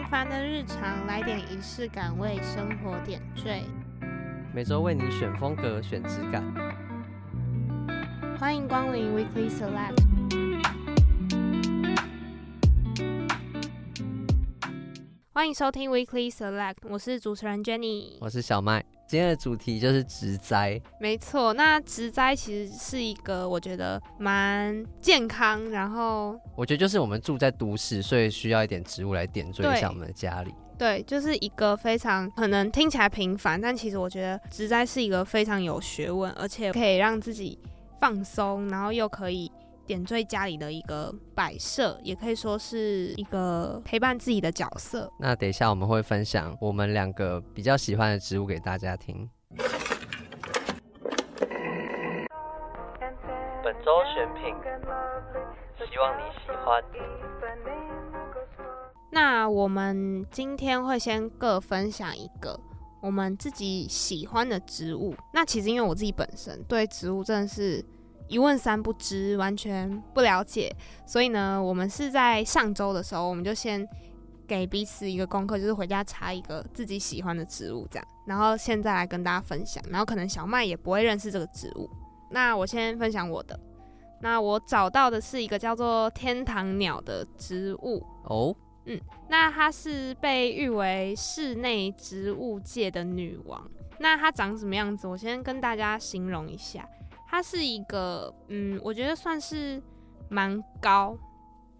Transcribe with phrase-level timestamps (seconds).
[0.00, 3.62] 平凡的日常，来点仪式感，为生活点缀。
[4.54, 6.42] 每周为你选风格，选质感。
[8.38, 10.02] 欢迎光临 Weekly Select。
[15.34, 18.82] 欢迎收听 Weekly Select，我是主持人 Jenny，我是小麦。
[19.10, 21.52] 今天的主题就是植栽，没错。
[21.54, 30.54] 那植栽其实是一个我觉得蛮健康，然后我觉得就是我们住在都市，所以需要一点植物来点缀一下我们的家里。
[30.78, 37.58] 对，就是一个非常可能听起来平凡，但其实我觉得植栽是一个非常有学问，而且可以让自己
[37.98, 39.49] 放松，然后又可以。
[39.90, 45.12] 点缀家里的一个摆设，也可以说是一个陪伴自己的角色。
[45.18, 49.28] 那等一下我们会分享我们两个比较喜欢的植物给大家听。
[53.64, 54.54] 本周选品，
[55.90, 56.84] 希望你喜欢。
[59.10, 62.60] 那我们今天会先各分享一个
[63.02, 65.16] 我们自己喜欢的植物。
[65.34, 67.84] 那其实因为我自己本身对植物真的是。
[68.30, 70.72] 一问三不知，完全不了解，
[71.04, 73.84] 所以呢，我们是在上周的时候，我们就先
[74.46, 81.90] 给彼此一个功课，就是回家查一个自己喜欢的植物，这样，然后现在来跟大家分享，然后可能小麦也不会认识这个植物，
[82.30, 83.58] 那我先分享我的，
[84.20, 88.00] 那我找到的是一个叫做天堂鸟的植物。
[88.26, 95.08] 哦，嗯，那它是被誉为室内植物界的女王，那它长什么样子？
[95.08, 96.88] 我先跟大家形容一下。
[97.30, 99.80] 它是一个，嗯，我觉得算是
[100.28, 101.16] 蛮高，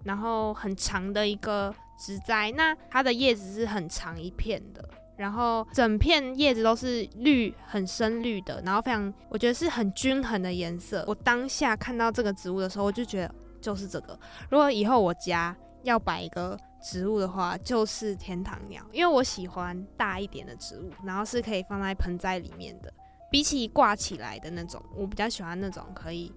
[0.05, 2.53] 然后很长的一个植栽。
[2.53, 11.05] 那它的叶子是很长一片的，然后整片叶子都是绿，很深绿的，然后非常，我觉得是很均衡的颜色。
[11.09, 14.17] 我当下看到这个植物的时候，我就觉得就是这个。
[14.51, 22.93] 如果以后我家要摆一个植物的话，就是天堂鸟，因为我喜欢大一点的植物，然后是可以放在盆栽里面的。
[23.31, 26.33] 比起挂起来的那种，我比较喜欢那种可以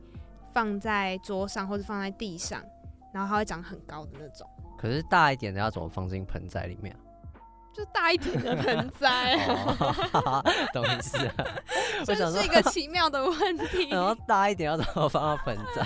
[0.54, 2.64] 放在桌上或者放在地上，
[3.14, 4.48] 然后它会长很高的那种。
[4.78, 6.96] 可是大一点的要怎么放进盆栽里面？
[7.74, 9.36] 就大一点的盆栽，
[10.72, 11.18] 懂意思？
[12.06, 13.90] 这是一个奇妙的问题。
[13.90, 15.84] 然后大一点要怎么放到盆栽？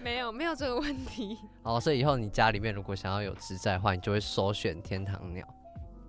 [0.00, 1.36] 没有，没有这个问题。
[1.64, 5.44] 哦，所以以后你家里面如果想要有植栽的话，你就会首选天堂鸟。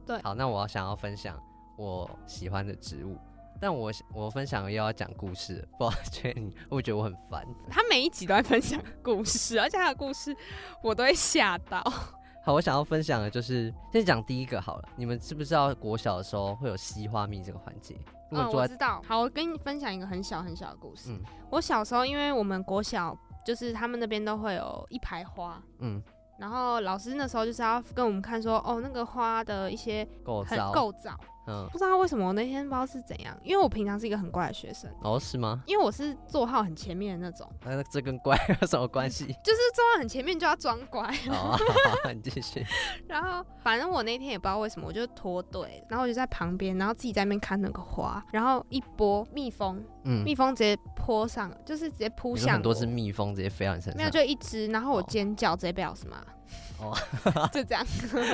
[0.06, 1.36] 对，好，那我要想要分享
[1.78, 3.18] 我喜欢的植物。
[3.60, 7.46] 但我我分享又要讲故事，不知道 觉得你会觉得我很烦？
[7.70, 10.36] 他每一集都在分享故事，而且他的故事
[10.82, 11.82] 我都会吓到。
[12.44, 14.90] 好，我想要分享的就是先讲第一个好了。
[14.96, 17.96] 你们知不知道国小的时候会有吸花蜜这个环节？
[18.32, 19.02] 嗯，我知道。
[19.08, 21.12] 好，我跟你分享一个很小很小的故事。
[21.12, 25.62] 嗯，我小时候，因为我们国小就是他们那边都会有一排花。
[25.80, 26.02] 嗯。
[26.38, 35.61] 然后老师那时候就是要跟我们看说，哦，那个花的一些构造，构造，嗯，不知道为什么我那天不知道是怎样，因为我平常是一个很乖的学生，哦，是吗？
[35.67, 39.25] 因为我是座号很前面的那种，那这跟乖 有什么关系？
[39.25, 41.01] 就是座号很前面就要装乖。
[41.29, 41.57] 哦，
[42.03, 42.66] 好，你继续。
[43.07, 56.17] 然后反正我那天也不知道为什么，我就脱队，然后我就在旁边，然后自己在那边看那个花，然后一波蜜蜂，嗯，蜜蜂直接扑上，就是直接扑向，很多只蜜蜂直接飞到你身上，没有就一只，然后我尖叫，哦、直接被老师骂。
[56.79, 56.94] 哦，
[57.53, 57.85] 就这样，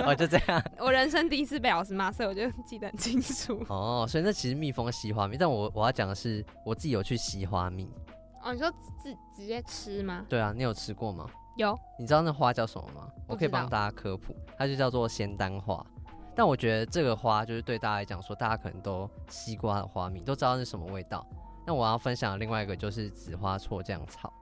[0.06, 0.64] 哦，就这样。
[0.80, 3.64] 我人生第一次被老师骂，所以我就记得很清楚。
[3.70, 7.88] 哦，所以那其实蜜蜂吸花蜜，但我我要讲的是，我自己有去吸花蜜。
[8.44, 8.70] 哦，你说
[9.04, 10.26] 直直接吃吗？
[10.28, 11.28] 对啊，你有吃过吗？
[11.58, 11.78] 有。
[12.00, 13.08] 你知道那花叫什么吗？
[13.28, 15.86] 我可以帮大家科普，它就叫做仙丹花。
[16.34, 21.24] 但我觉得这个花就是对大家来讲说，大家可能都西瓜的花蜜，都知道是什么味道。
[21.68, 24.34] 那我要分享的另外一个就是紫花错酱草，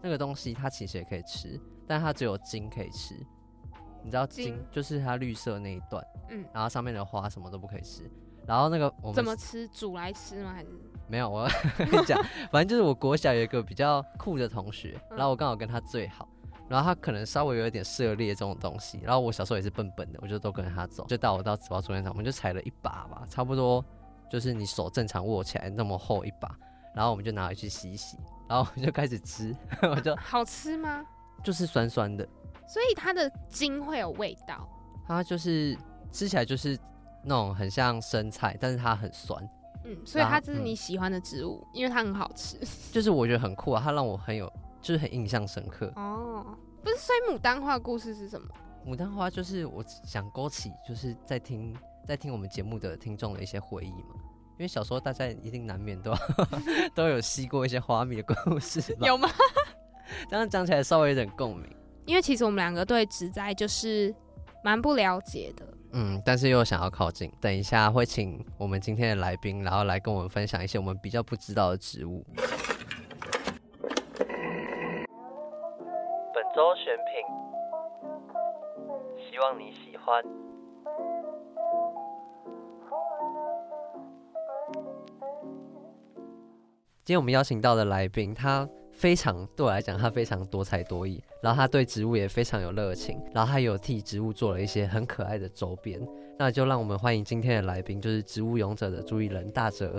[0.00, 1.60] 那个东西它其实也可以吃。
[1.86, 3.14] 但它只有茎可以吃，
[4.04, 8.02] 你知道茎就是它绿色那一段，嗯，然后上面的花什么都不可以吃。
[8.46, 9.66] 然后那个我们怎么吃？
[9.68, 10.52] 煮来吃吗？
[10.54, 10.68] 还是
[11.06, 11.28] 没有？
[11.28, 11.48] 我
[11.78, 12.22] 跟你讲，
[12.52, 16.28] 反正就是我国小有一个比较酷的同学，然后我刚好跟他最好，
[16.68, 23.82] 然后他可能稍微有一点涉猎这种东西，然后我小时候也是笨笨的，我就都跟着他走，就带我到紫花错酱草，我们就采了一把吧，差不多
[24.30, 26.54] 就是你手正常握起来那么厚一把，
[26.94, 28.18] 然后我们就拿回去洗一洗，
[28.48, 31.04] 然后我就开始吃， 我就好吃吗？
[31.44, 32.26] 就是酸酸的，
[32.66, 34.68] 所以它的茎会有味道。
[35.06, 35.76] 它就是
[36.10, 36.78] 吃起来就是
[37.22, 39.42] 那种很像生菜，但是它很酸。
[39.84, 42.58] 嗯，所以它就是你喜欢的植物，嗯、因为它很好吃。
[42.92, 44.52] 就是我觉得很酷啊，它让我很有，
[44.82, 45.92] 就是很印象深刻。
[45.96, 46.44] 哦，
[46.82, 48.48] 不是，所以牡丹花的故事是什么？
[48.86, 51.74] 牡丹花就是我想勾起，就是在听
[52.06, 54.16] 在听我们节目的听众的一些回忆嘛。
[54.58, 56.12] 因为小时候大家一定难免都
[56.94, 59.30] 都有吸过一些花蜜的故事吧， 有吗？
[60.28, 61.64] 这样讲起来稍微有点共鸣，
[62.06, 64.12] 因为其实我们两个对植栽就是
[64.64, 65.64] 蛮不了解的。
[65.92, 67.32] 嗯，但是又想要靠近。
[67.40, 72.26] 等一下会请我们今天的来宾，然后来跟我们分享一些我们比较不知道的植物。
[76.34, 77.24] 本周选品，
[79.30, 80.24] 希望你喜欢。
[87.08, 95.98] 今天我们邀请到的来宾，他非常对我来讲，他非常多才多艺，然后他对植物也非常有热情，然后他有替植物做了一些很可爱的周边。
[96.38, 99.98] 那就让我们欢迎今天的来宾，就是植物勇者的主理人大哲。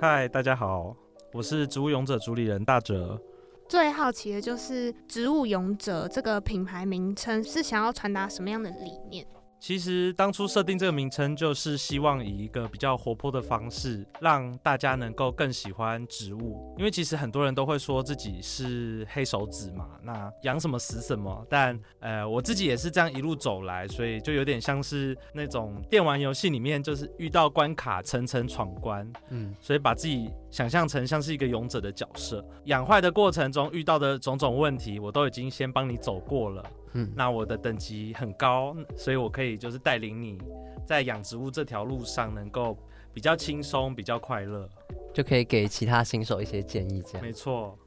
[0.00, 0.94] 嗨，大家好，
[1.32, 3.20] 我是植物勇者主理人大哲。
[3.68, 9.26] 最好奇的就是植物勇者这个品牌名称是想要传达什么样的理念？
[9.66, 16.74] 其实当初设定这个名称，就是希望以一个比较活泼的方式，让大家能够更喜欢植物。
[16.76, 21.46] 因为其实很多人都会说自己是黑手指嘛，那养什么死什么。
[21.48, 32.46] 但呃，我自己也是这样一路走来，所以就有点像是那种电玩游戏里面，就是遇到关卡层层闯关，嗯，所以把自己想象成像是一个勇者的角色。
[32.64, 36.62] 养坏的过程中遇到的种种问题，我都已经先帮你走过了。
[36.94, 40.38] 嗯，那我的等级很高，所以我可以就是带领你
[40.86, 42.76] 在养植物这条路上能够
[43.12, 44.68] 比较轻松、比较快乐，
[45.12, 47.02] 就可以给其他新手一些建议。
[47.02, 47.78] 这样没错。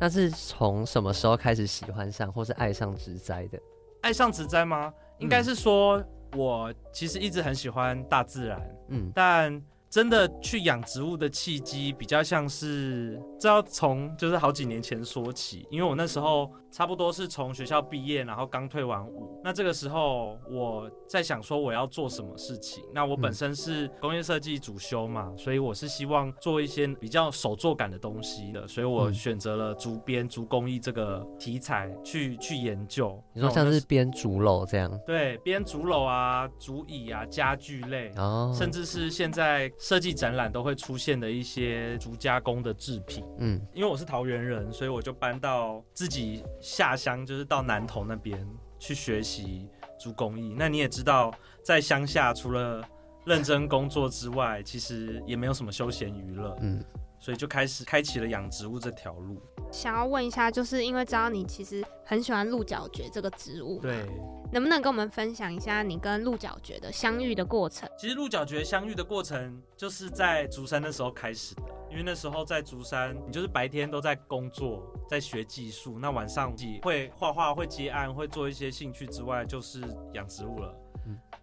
[0.00, 3.58] 那是从什么时候开始喜欢上或是爱上植栽的？
[4.00, 4.92] 爱上植栽吗？
[5.18, 6.02] 应该是说
[6.36, 9.62] 我其实一直很喜欢大自然，嗯，但。
[9.92, 19.38] 真的去养植物的契机比较像是，这要从就是好几年前说起，因为我那时候差不多是从学校毕业，然后刚退完伍。
[19.44, 22.82] 那这个时候我在想说我要做什么事情。
[22.94, 33.22] 那我本身是工业设计主修嘛，所以我是希望做一些比较手作感的东西的，所以我选择了竹编、竹工艺这个题材去去研究。
[33.34, 34.98] 你说像是编竹篓这样？
[35.06, 39.70] 对，编竹篓啊、竹椅啊、家具类，哦，甚至是现在。
[39.78, 48.48] 设计展览都会出现的一些竹加工的制品，嗯，因为我是桃园人，所以我就搬到自己下乡，就是到南投那边
[48.78, 49.68] 去学习
[49.98, 50.54] 做工艺。
[50.56, 51.30] 那你也知道，
[51.62, 52.82] 在乡下除了
[53.26, 56.82] 认真工作之外，其实也没有什么休闲娱乐，嗯，
[57.22, 59.40] 所以就开始开启了养植物这条路。
[59.70, 64.06] 想要问一下，就是因为知道你其实很喜欢鹿角蕨这个植物，对。
[64.52, 67.88] 能不能跟我们分享一下你跟鹿角蕨的相遇的过程？
[67.96, 79.80] 其实鹿角蕨相遇的过程就是在竹山那时候开始的，因为那时候在竹山，你就是白天都在工作，在学技术，那晚上自己会画画、会接案、会做一些兴趣之外，就是
[80.12, 80.74] 养植物了。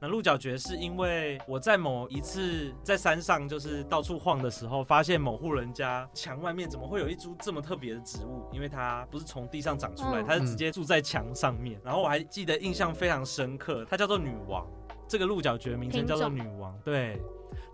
[0.02, 8.48] 那鹿角蕨是因为我在某一次在山上就是到处晃的时候，发现某户人家墙外面怎么会有一株这么特别的植物？
[8.54, 11.82] 因为它不是从地上长出来，它是直接住在墙上面。
[11.84, 14.66] 然后我还记得印象非常深刻，它叫做女王。
[15.06, 17.20] 这个鹿角蕨名称叫做女王，对，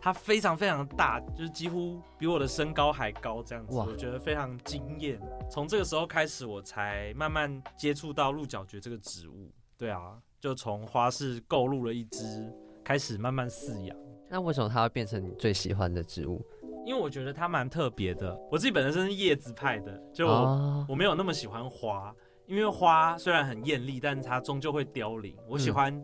[0.01, 5.19] 它非常非常大，就是几乎比我的身高还高这样子，我觉得非常惊艳。
[5.51, 9.51] 从这个时候开始，我才慢慢接触到鹿角蕨这个植物。
[9.77, 10.18] 对啊。
[10.45, 12.53] 就从花市购入了一只，
[12.83, 13.97] 开始慢慢饲养。
[14.30, 16.39] 那为什么它会变成你最喜欢的植物？
[16.86, 18.39] 因为我觉得它蛮特别的。
[18.51, 22.15] 我自己本身是叶子派的，就我，哦、我没有那么喜欢花，
[22.45, 25.36] 因为花虽然很艳丽，但是它终究会凋零。
[25.50, 26.00] 我喜欢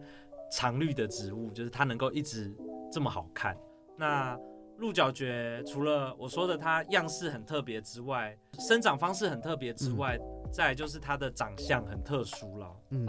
[0.52, 2.52] 常绿的植物，嗯、就是它能够一直
[2.92, 3.56] 这么好看。
[3.96, 4.36] 那
[4.78, 12.68] 鹿角蕨除了我说的它样式很特别之外，生长方式很特别之外，嗯、再来就是它的长相很特殊了。
[12.90, 13.08] 嗯。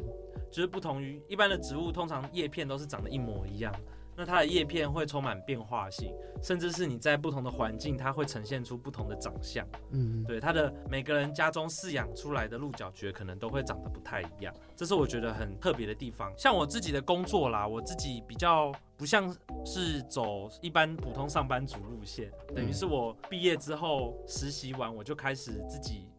[0.50, 3.74] 就是不同于一般的植物，通常叶片都是长得一模一样。
[4.14, 9.66] 那它的叶片会充满变化性，甚至是你在不同的环境，它会呈现出不同的长相。
[9.92, 16.30] 嗯，对，它的每个人家中饲养出来的鹿角蕨可能都会长得不太一样，这是我觉得很特别的地方。
[16.36, 19.34] 像我自己的工作啦，我自己比较不像
[19.64, 26.11] 是走一般普通上班族路线，等于是我毕业之后实习完，我就开始自己。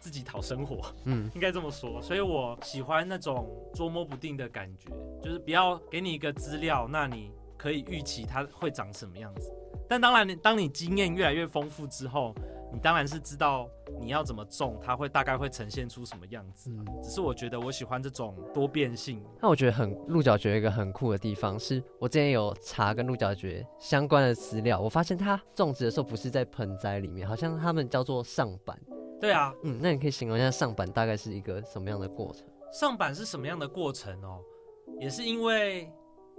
[0.00, 4.88] 自己讨生活，嗯， 应该这么说，所以我喜欢那种捉摸不定的感觉，
[5.22, 9.52] 就是不要给你一个资料，那你可以预期它会长什么样子。
[9.88, 12.34] 但当然，你当你经验越来越丰富之后，
[12.72, 13.68] 你当然是知道
[14.00, 16.70] 你要怎么种，它会大概会呈现出什么样子。
[16.70, 19.20] 嗯，只是我觉得我喜欢这种多变性。
[19.42, 28.80] 那我觉得很鹿角蕨一个很酷的地方是，我之前有查跟鹿角蕨相关的资料，我发现它种植的时候不是在盆栽里面，好像他们叫做上板。
[29.20, 32.46] 对啊，嗯，那你可以形容一下上板大概是一个什么样的过程？
[32.72, 34.40] 上板是什么样的过程哦？
[34.98, 35.92] 也是因为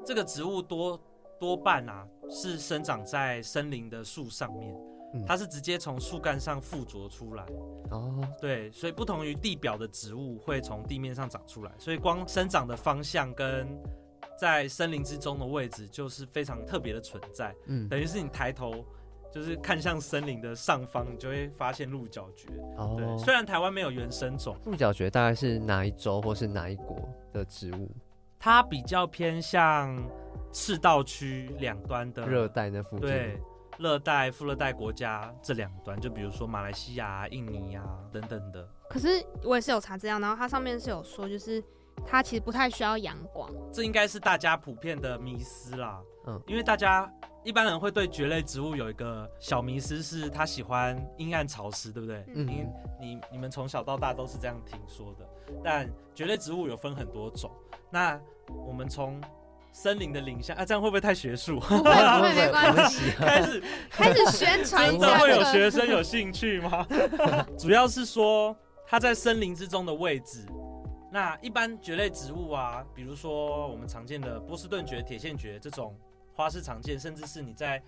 [0.06, 1.00] 这个植物多
[1.40, 4.76] 多半啊是生长在森林的树上面，
[5.14, 7.46] 嗯、它是直接从树干上附着出来。
[7.92, 13.68] 哦，对，所以不同于地表的植物会从地面上长出来，所以光生长的方向跟
[14.40, 17.54] 在森林之中的位置就是非常特别的存在。
[17.68, 18.86] 嗯，等于是你抬头
[19.32, 22.50] 就是看向森林的上方，你就会发现鹿角蕨。
[22.78, 26.98] 哦，对，虽然台湾没有原生种，鹿角蕨大概是哪一洲或是哪一国
[27.32, 27.90] 的植物？
[28.40, 29.98] 它比较偏向
[30.52, 33.08] 赤道区两端的热带那附近。
[33.08, 33.42] 对。
[33.80, 38.70] 热带、副热带国家这两端，就比如说马来西亚、印尼啊等等的。
[38.88, 39.08] 可是
[39.44, 41.64] 我也是有查资料，然后它上面是有说，就是
[42.06, 43.50] 它其实不太需要阳光。
[43.74, 46.00] 这应该是大家普遍的迷思啦。
[46.28, 47.12] 嗯，因为大家
[47.43, 52.24] 一般人会对蕨类植物有一个小迷思，是它喜欢阴暗潮湿，对不对？
[52.36, 52.65] 嗯，你
[53.00, 55.27] 你你们从小到大都是这样听说的。
[55.63, 57.51] 但蕨类植物有分很多种，
[57.89, 58.19] 那
[58.67, 59.19] 我们从
[59.71, 61.60] 森林的林下啊，这样会不会太学术？
[61.67, 63.12] 不会，不会，没关系。
[63.17, 66.86] 开始开始宣传，真的会有学生有兴趣吗？
[67.57, 68.55] 主要是说
[68.86, 70.45] 它在森林之中的位置。
[71.12, 75.93] 那一般蕨类植物啊，比如说我们常见的波士顿蕨、铁线蕨这种
[76.34, 77.82] 花式常见，甚至是你在。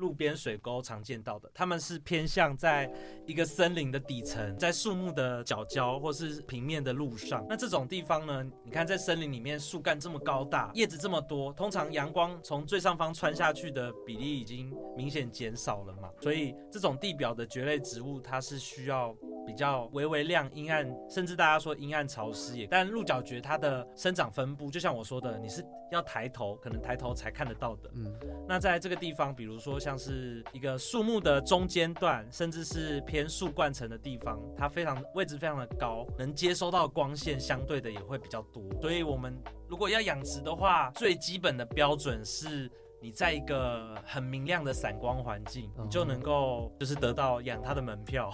[0.00, 2.90] 路边水沟常见到的，它们是偏向在
[3.26, 7.44] 一个森林的底层，在树木的角角或是平面的路上。
[7.46, 16.08] 那这种地方呢，你看在森林里面，树干这么高大，叶子这么多，通常阳光从最上方穿下去的比例已经明显减少了嘛。
[16.18, 19.14] 所以这种地表的蕨类植物，它是需要
[19.46, 22.66] 比较微微亮、阴暗，甚至大家说阴暗潮湿也。
[22.66, 27.90] 但鹿角蕨它的生长分布，就像我说的，你是要抬头，可能抬头才看得到的。
[27.94, 28.10] 嗯，
[28.48, 29.89] 那在这个地方，比如说像。
[29.90, 38.62] 像是一个树木的中间段，甚至是偏树冠层的地方，它非常位置非常的高，能接收到光线相对的也会比较多。
[38.80, 39.36] 所以，我们
[39.68, 42.70] 如果要养殖的话，最基本的标准是
[43.02, 48.32] 你在一个很明亮的散光环境，你就能够就是得到养它的门票。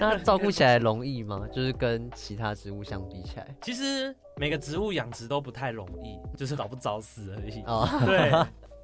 [0.00, 1.46] 那照顾起来容易吗？
[1.52, 7.62] 就是跟其他植物相比起来，其实每个植物养殖都不太容易，就是早不早死而已。
[7.66, 8.32] 哦，对。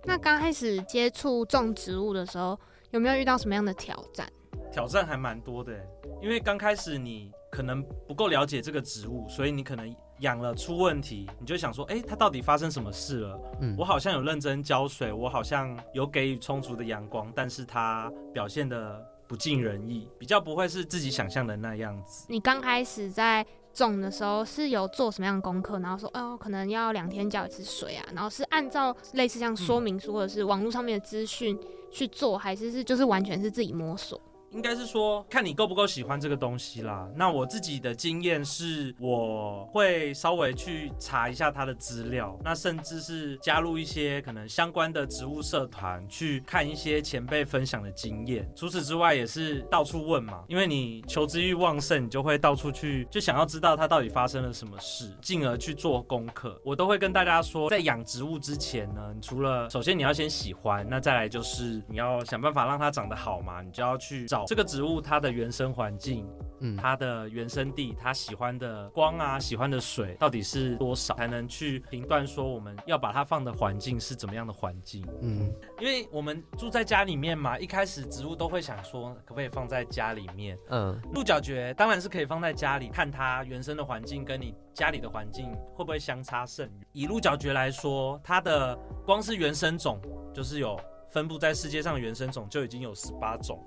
[0.04, 2.58] 那刚开始接触种植物的时候，
[2.90, 4.30] 有没有遇到什么样的挑战？
[4.70, 5.72] 挑战还蛮多的，
[6.20, 13.40] 因为刚开始你可能不够了解这个植物，所以你可能养了出问题，你就想说，哎，它到底发生什么事了？
[13.60, 22.26] 嗯，我好像有认真浇水，我好像有给予充足的阳光，但是它表现得不尽人意，比较不会是自己想象的那样子。
[22.28, 25.78] 你刚开始在种的时候是有做什么样的功课？
[25.78, 31.58] 然后说，哦，可能要两天浇一次水啊，然后是按照类似像说明书或者是网络上面的资讯
[31.90, 34.20] 去做，还是是就是完全是自己摸索？
[34.52, 37.08] 应该是说，看你够不够喜欢这个东西啦。
[37.16, 48.46] 那我自己的经验是，我会稍微去查一下它的资料，那甚至是加入一些可能相关的植物社团，去看一些前辈分享的经验。
[48.54, 56.60] 除此之外，也是到处问嘛，因为你求知欲旺盛，你就会到处去，就想要知道它到底发生了什么事，进而去做功课。
[56.62, 64.41] 我都会跟大家说，在养植物之前呢，你除了首先你要先喜欢，那再来就是你要想办法让它长得好嘛，你就要去找。
[64.46, 66.26] 这个植物它的原生环境，
[66.60, 75.06] 嗯，它的原生地，它喜欢的光啊，喜欢的水到底是多少，才能去评断说我们要把它放的环境是怎么样的环境？
[75.20, 80.56] 嗯，因为我们住在家里面嘛，一开始植物都会想说可不可以放在家里面？
[80.70, 86.86] 嗯，鹿角蕨当然是可以放在家里，看它原生的环境跟你家里的环境会不会相差甚远。
[86.92, 90.00] 以鹿角蕨来说，它的光是原生种
[90.32, 90.78] 就是有
[91.10, 93.62] 分布在世界上的原生种就已经有十八种。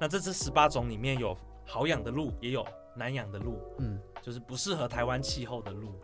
[0.00, 2.66] 那这次十八种里面有好养的鹿，也有
[2.96, 5.94] 难养的鹿，嗯，就是不适合台湾气候的鹿。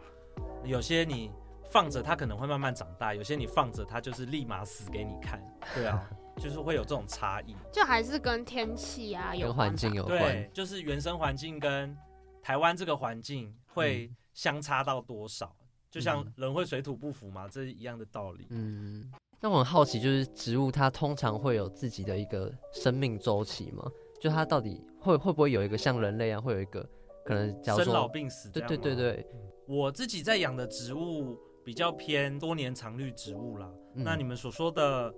[0.64, 1.32] 有些你
[1.70, 5.42] 放着它可能会慢慢长大，有些你放着它就是立马死给你看。
[5.74, 11.96] 对啊， 就是会有这种差异，就还是跟天气啊有环境有关，对，就是原生环境跟
[12.42, 18.46] 台湾这个环境会相差到多少，嗯，就像人会水土不服嘛，这是一样的道理。
[18.50, 19.10] 嗯。
[19.40, 23.84] 那我很好奇，就是植物它通常会有自己的一个生命周期吗？
[24.20, 26.88] 就它到底会会不会有一个像人类一样，会有一个
[27.24, 28.50] 可能叫生老病死？
[28.50, 29.26] 对对对对。
[29.68, 33.70] 我自己在养的植物比较偏多年常绿植物啦。
[33.94, 34.02] 嗯。
[34.02, 35.12] 那你们所说的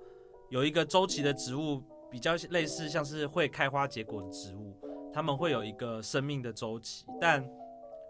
[0.50, 4.76] 有一个周期的植物，比较类似像是会开花结果的植物，
[5.12, 7.48] 它们会有一个生命的周期，但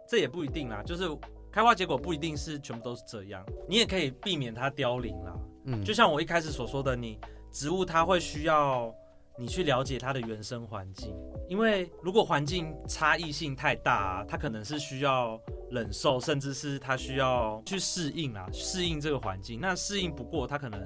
[0.09, 0.83] 这也不一定啦。
[0.83, 1.05] 就是
[1.53, 5.39] 开花结果不一定是全部都是这样，你也可以避免它凋零啦。
[5.71, 7.19] 嗯，就像我一开始所说的，你
[7.53, 8.93] 植物它会需要
[9.39, 11.15] 你去了解它的原生环境，
[11.47, 15.39] 因为如果环境差异性太大啊，它可能是需要
[15.71, 19.61] 忍受，甚至是它需要去适应啊，适应这个环境。
[19.61, 20.81] 那适应不过，它可能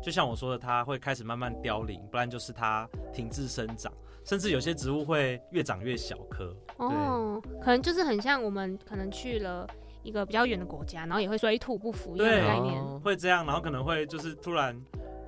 [0.00, 3.92] 就像我说的，它会开始慢慢凋零，不然就是它停滞生长，
[4.24, 6.56] 甚至有些植物会越长越小颗。
[6.76, 9.66] 哦，可能就是很像我们可能去了。
[10.04, 14.78] 一个比较远的国家，然后也会水土不服一样的概念，会这样，然后可能会就是突然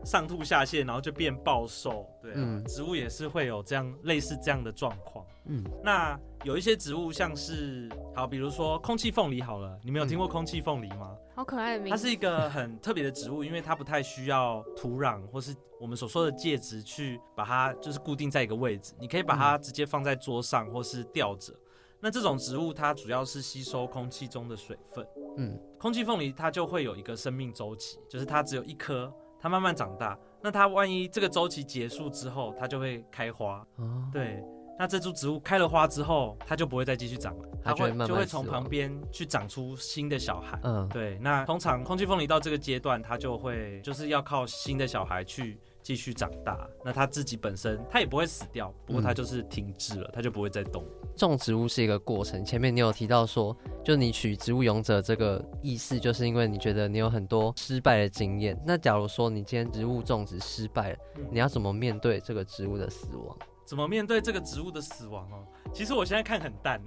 [0.05, 2.07] 上吐下泻，然后就变暴瘦。
[2.23, 5.25] 对、啊，嗯、植物也是会有这样类似这样的状况。
[5.47, 11.17] 嗯，那有一些植物像是好，比如说空气凤梨好了，你们有听过空气凤梨吗？
[11.35, 11.91] 好可爱的名字。
[11.91, 21.55] 它是一个很特别的植物，因为它不太需要土壤或是我们所说的介质去把它就是固定在一个位置，你可以把它直接放在桌上或是吊着。
[22.01, 25.07] 那这种植物它主要是吸收空气中的水分。
[25.39, 30.19] 嗯，空气凤梨它就会有一个生命周期，就是它只有一颗，它慢慢长大。
[30.43, 33.67] 那它万一这个周期结束之后，它就会开花。
[33.77, 34.43] 哦，对。
[34.79, 40.61] 那这株植物开了花之后，它就不会再继续长了，它会就会从旁边去长出新的小孩。
[40.65, 41.19] 嗯，对。
[41.19, 46.69] 那通常空气凤梨到这个阶段，它就会就是要靠新的小孩去继续长大。
[46.85, 50.85] 那它自己本身它也不会死掉，不过它就是停滞了，它就不会再动。
[51.17, 58.61] 种植物是一个过程，前面你有提到说，就你取植物勇者这个意思，就是因为你觉得你有很多失败的经验。
[58.67, 60.99] 那假如说你今天植物种植失败了，
[61.31, 63.39] 你要怎么面对这个植物的死亡？
[63.67, 65.45] 怎么面对这个植物的死亡哦？
[65.75, 66.81] 其实我现在看很淡。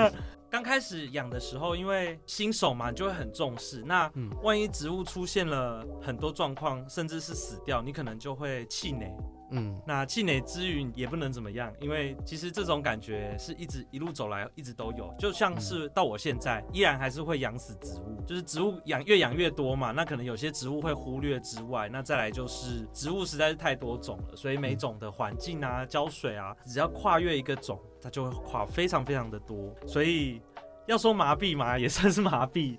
[0.50, 3.82] 刚开始养的时候，因为新手嘛，你就会很重视。
[3.82, 4.10] 那
[4.42, 9.14] 万一植物出现了很多状况，甚至是死掉，你可能就会气馁。
[9.52, 30.40] 嗯，那气馁之余也不能怎么样，因为其实这种感觉是一直一路走来一直都有，就像是到我现在依然还是会养死植物，就是植物养越养越多嘛，那可能有些植物会忽略之外，那再来就是植物实在是太多种了，所以每种的环境啊、浇水啊，只要跨越一个种，它就会跨非常非常的多，所以
[30.86, 32.78] 要说麻痹嘛，也算是麻痹。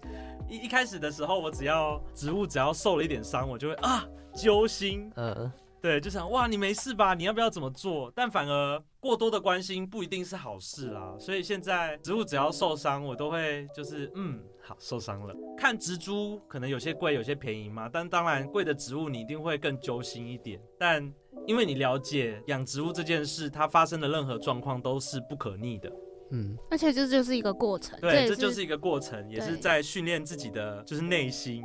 [0.50, 4.04] 一一开始的时候，我只要植物只要受了一点伤，我就会啊
[4.34, 5.52] 揪心，嗯。
[5.84, 7.14] 对，就想哇，你没事吧？
[7.14, 8.10] 你要不要怎么做？
[8.16, 11.14] 但反而过多的关心不一定是好事啦。
[11.20, 15.36] 所以现在植物只要受伤，我都会就是嗯，好，受伤了。
[15.58, 17.90] 看植株可能有些贵，有些便宜嘛。
[17.92, 20.58] 但当然贵的植物你一定会更揪心一点。
[20.80, 21.14] 但
[21.46, 25.92] 因为你了解养植物这件事，它发生的任何状况都是不可逆的。
[26.34, 31.64] 嗯，而且这就是一个过程，对，这就是一个过程，也是在训练自己的就是内心。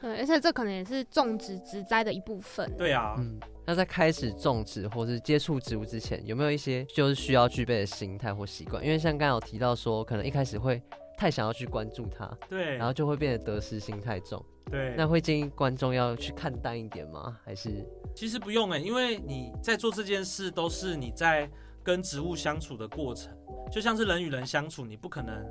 [0.00, 2.70] 对，而且这可能也是种植植栽的一部分。
[2.76, 3.38] 对啊，嗯。
[3.64, 8.82] 那在开始种植或是接触植物之前，有没有一些就是需要具备的心态或习惯？
[8.84, 10.82] 因为像刚刚有提到说，可能一开始会
[11.16, 14.94] 太想要去关注它，对，然后就会变得得失心太重，对。
[14.96, 17.38] 那会建议观众要去看淡一点吗？
[17.44, 17.86] 还是？
[18.16, 21.48] 其实不用哎、欸，因为你在做这件事都是你在
[21.82, 23.36] 跟植物相处的过程，
[23.70, 25.44] 就像是人与人相处，你不可能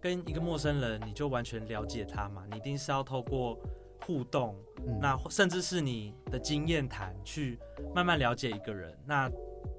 [0.00, 3.58] 跟一个陌生人你就完全了解他嘛，你一定是要透过。
[4.06, 4.56] 互动，
[5.00, 7.58] 那甚至是你的经验谈，去
[7.92, 8.96] 慢慢了解一个人。
[9.04, 9.28] 那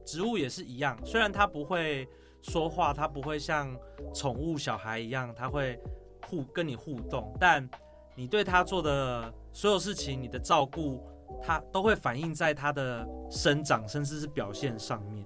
[0.06, 2.06] 植物也是一样，虽然它不会
[2.42, 3.74] 说话，它不会像
[4.14, 5.80] 宠物小孩一样，它会
[6.28, 7.68] 互跟你互动，但
[8.14, 11.02] 你对它做的所有事情，你的照顾，
[11.42, 15.26] 它都会反映在它的生长，甚至是表现上面。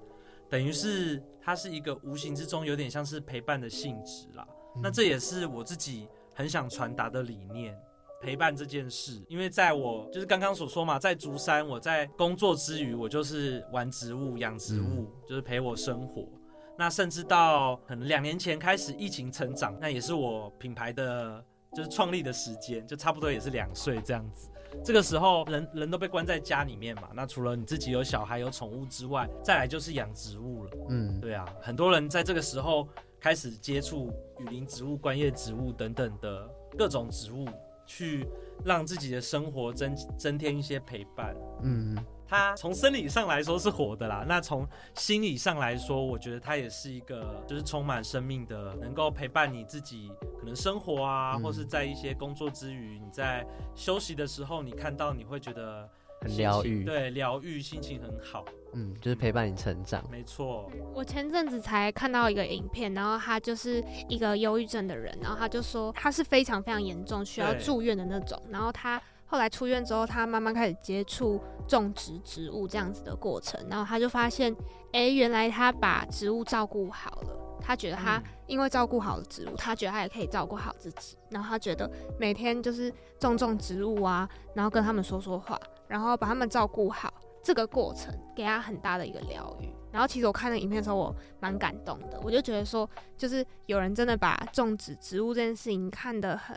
[0.54, 4.48] 等于是它是一个无形之中有点像是陪伴的性质啦。
[4.84, 7.76] 那这也是我自己很想传达的理念。
[8.22, 16.30] 陪伴这件事，因为在我就是刚刚所说嘛，在竹山，我在工作之余，我就是玩植物、养植物，就是陪我生活。
[16.78, 21.44] 那甚至到可能两年前开始疫情成长，那也是我品牌的
[21.76, 24.50] 就是创立的时间，就差不多也是两岁这样子。
[24.84, 30.72] 这个时候人人都被关在家里面嘛，那除了你自己有小孩有宠物之外，再来就是养植物了。
[30.90, 32.88] 嗯，对啊，很多人在这个时候
[33.20, 37.48] 开始接触雨林植物、观叶植物等等的各种植物。
[37.86, 38.26] 去
[38.64, 41.98] 让自己的生活增增添一些陪伴，嗯，
[42.34, 55.88] 它从生理上来说是活的啦，那从心理上来说，我觉得它也是一个就是充满生命的，能够陪伴你自己可能生活啊，嗯、或是在一些工作之余，你在休息的时候，你看到你会觉得。
[56.22, 60.72] 很疗愈，对，疗愈，心情很好，嗯，就是陪伴你成长，没错。
[60.94, 68.42] 我前阵子才看到一个影片，然后他就是一个忧郁症的人，然后他就说他是非常非常严重，需要住院的那种。
[68.50, 69.02] 然后他
[69.34, 74.54] 后来出院之后，他慢慢开始接触种植植物这样子的过程，然后他就发现，
[74.92, 77.58] 哎、欸，原来他把植物照顾好了。
[77.60, 81.18] 他觉得他因为照顾好了植物，他觉得他也可以照顾好自己。
[81.32, 85.60] 然后他觉得每天就是种种植物啊，然后跟他们说说话。
[85.88, 89.74] 然后把他们照顾好，这个过程给他很大的一个疗愈。
[89.92, 92.20] 然后其实我看那影片的时候，我蛮感动的。
[92.22, 96.56] 我就觉得说，就是有人真的把种植植物这件事情看得很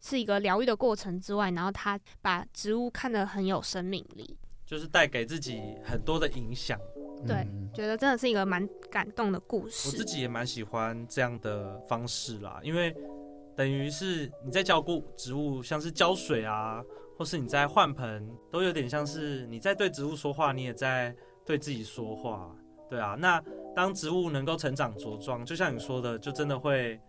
[0.00, 6.78] 是一个疗愈的过程之外，然后他把植物看得很有生命力，就是带给自己很多的影响。
[7.26, 9.88] 对，嗯、觉得真的是一个蛮感动的故事。
[9.88, 12.94] 我自己也蛮喜欢这样的方式啦，因为。
[13.58, 16.80] 等于是你在照顾植物，像是浇水啊，
[17.16, 21.12] 或是你在换盆，都有点像是你在对植物说话，你也在
[21.44, 22.54] 对自己说话，
[22.88, 23.16] 对啊。
[23.18, 23.42] 那
[23.74, 27.00] 当植物能够成长茁壮，就像你说的，就真的会。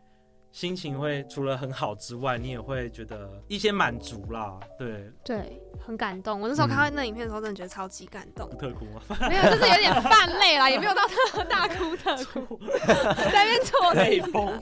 [0.52, 6.42] 心情会除了很好之外，你也会觉得一些满足啦，对对，很感动。
[6.42, 8.50] 我那时候看到那影片的时候，真的觉得超级感动。
[8.58, 9.02] 特哭吗？
[9.30, 12.60] 没有，就是有点泛泪啦，也没有到特大哭特哭，
[13.32, 14.60] 在那边错泪风。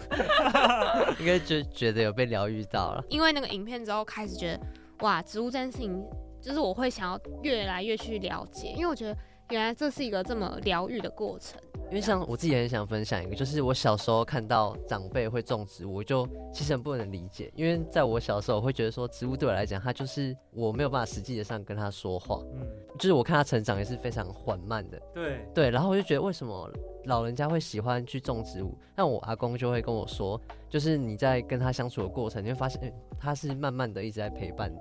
[1.19, 3.03] 应该觉觉得有被疗愈到了。
[3.09, 4.59] 因为那个影片之后，开始觉得
[4.99, 6.05] 哇，植物这件事情，
[6.41, 9.17] 就是我会想要越来越去了解，因为我觉得
[9.51, 11.57] 原来这是一个这么疗愈的过程。
[11.89, 17.49] 因为像我自己也很想分享一个，就是我小时候看到长辈会种植物，我就其实很不能理解。
[17.55, 22.41] 因为在我小时候，我会觉得说植物对我来讲，它就是我没有办法实际的上跟它说话。
[22.55, 22.67] 嗯，
[22.99, 25.01] 就是我看它成长也是非常缓慢的。
[25.13, 26.69] 对对，然后我就觉得为什么
[27.05, 28.77] 老人家会喜欢去种植物？
[28.93, 34.77] 那我阿公就会跟我说，就是你在跟他相处的过程，你会发现他是慢慢的一直在陪伴你，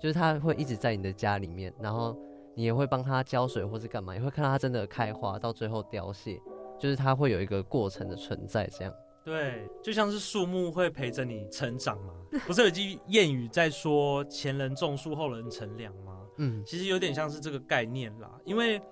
[0.00, 2.16] 就是他会一直在你的家里面，然后。
[2.58, 6.42] 你也会帮它浇水或是干嘛，也会看到它真的开花，到最后凋谢，
[6.76, 8.92] 就是它会有一个过程的存在，这样。
[9.24, 12.12] 对，就像是树木会陪着你成长嘛，
[12.48, 16.18] 不是有句谚语在说前人种树，后人乘凉吗？
[16.38, 18.82] 嗯，其实有点像是这个概念啦，因为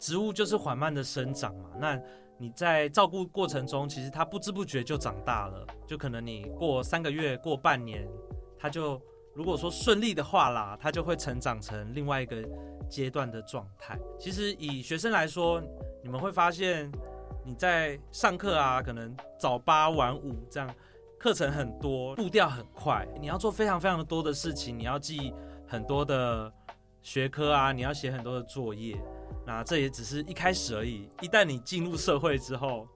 [0.00, 1.96] 植物就是缓慢的生长嘛，那
[2.38, 8.04] 你在照顾过程中，其实它不知不觉就长大了，就可能你过三个月、过半年，
[8.58, 9.00] 它就
[9.32, 12.42] 如果说顺利的话啦，它就会成长成另外一个。
[12.88, 15.62] 阶段的状态，其实以学生来说，
[16.02, 16.90] 你们会发现
[17.44, 20.74] 你在上课啊，可能早八晚五这样，
[21.18, 25.32] 课程很多，步调很快，你要做非常非常的多的事情，你要记
[25.66, 26.52] 很多的
[27.02, 28.96] 学科啊，你要写很多的作业，
[29.44, 31.08] 那这也只是一开始而已。
[31.20, 32.86] 一旦你进入社会之后，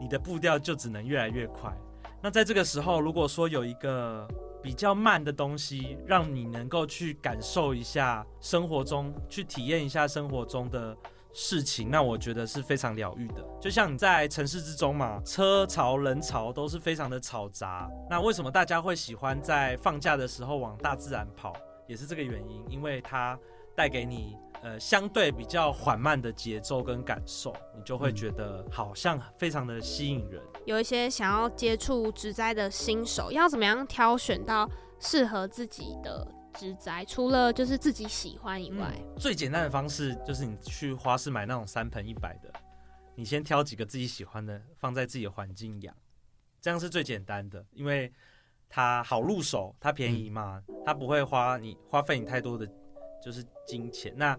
[0.00, 1.76] 你的步调就只能越来越快。
[2.22, 4.28] 那在这个时候，如果说有一个
[4.62, 10.96] 比较慢的东西，让你能够去感受一下生活中，去体验一下生活中的
[11.32, 13.44] 事情，那我觉得是非常疗愈的。
[13.60, 17.90] 就像你在城市之中嘛，车潮人潮都是非常的嘈杂。
[18.08, 21.52] 那为什么大家会喜欢在放假的时候往大自然跑，
[21.88, 23.36] 也是这个原因，因为它
[23.74, 24.36] 带给你。
[24.62, 30.40] 呃，相对比较缓慢的节奏跟感受，你就会觉得好像非常的吸引人。
[30.64, 37.04] 有一些想要接触植栽的新手，要怎么样挑选到适合自己的植栽？
[37.04, 42.52] 除了就是自己喜欢以外，最简单的方式就是你去花市买那种三盆一百的，
[43.14, 45.94] 你先挑几个自己喜欢的，放在自己的环境养，
[46.60, 48.12] 这样是最简单的，因为
[48.68, 52.68] 它好入手，它便宜嘛，它不会花你花费你太多的。
[53.24, 54.12] 就是金钱。
[54.16, 54.36] 那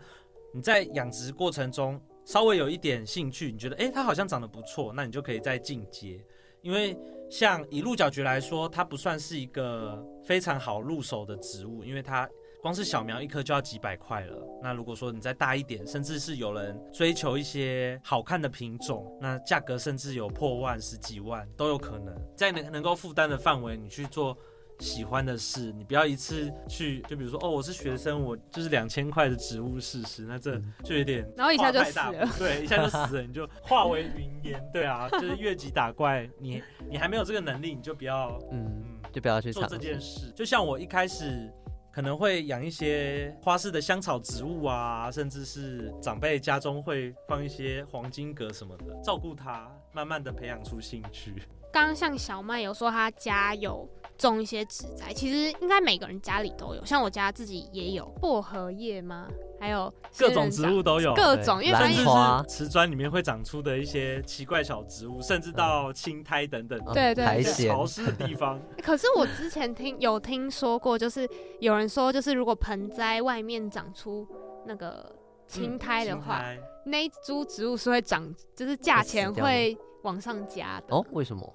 [0.54, 6.24] 你在养殖过程中稍微有一点兴趣，你觉得诶、它好像长得不错，那你就可以再进阶。
[6.62, 6.98] 因为
[7.30, 12.30] 像以鹿角蕨来说，它不算是一个非常好入手的植物，因为它
[12.62, 14.38] 光是小苗一颗就要几百块了。
[14.62, 22.16] 那如果说你再大一点，甚至是有人追求一些好看的品种，那价格甚至有破万、十几万都有可能。
[22.38, 24.38] 在能能够负担的范围，你去做。
[24.80, 40.32] 喜欢的事，你不要一次去，就比如说，哦，我是学生，我就是两千块的植物试试，那这就有点，然后一下就死了，对，一下就死了，你就化为云烟，对啊， 就是越级打怪，你你还没有这个能力，你就不要，嗯，就不要去做这件事。
[40.36, 41.52] 就像我一开始
[41.94, 51.36] 可能会养一些花式的香草植物啊，甚至是长辈家中会放一些黄金葛什么的，照顾它，慢慢的培养出兴趣。
[51.72, 59.28] 刚刚像小麦有说他家有种一些植栽，其实应该每个人家里都有，像我家自己也有薄荷叶吗？
[59.60, 68.60] 还有各种植物都有，各种，因为兰花、瓷砖里面会长出的一些奇怪小植物，甚至到青苔等等，对对对，潮湿的地方。
[68.84, 71.28] 可是我之前听有听说过，就是
[71.62, 74.28] 有人说，就是如果盆栽外面长出
[74.66, 75.10] 那个
[75.48, 81.06] 青苔的话，嗯、那一株植物是会长，就是价钱会往上加的哦？
[81.12, 81.54] 为什么？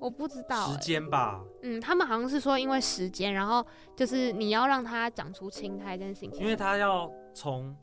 [0.00, 7.76] 我不知道、欸、时间吧，嗯，他们好像是说因为时间，然后就是你要让它长出青苔这件事情，因为它要从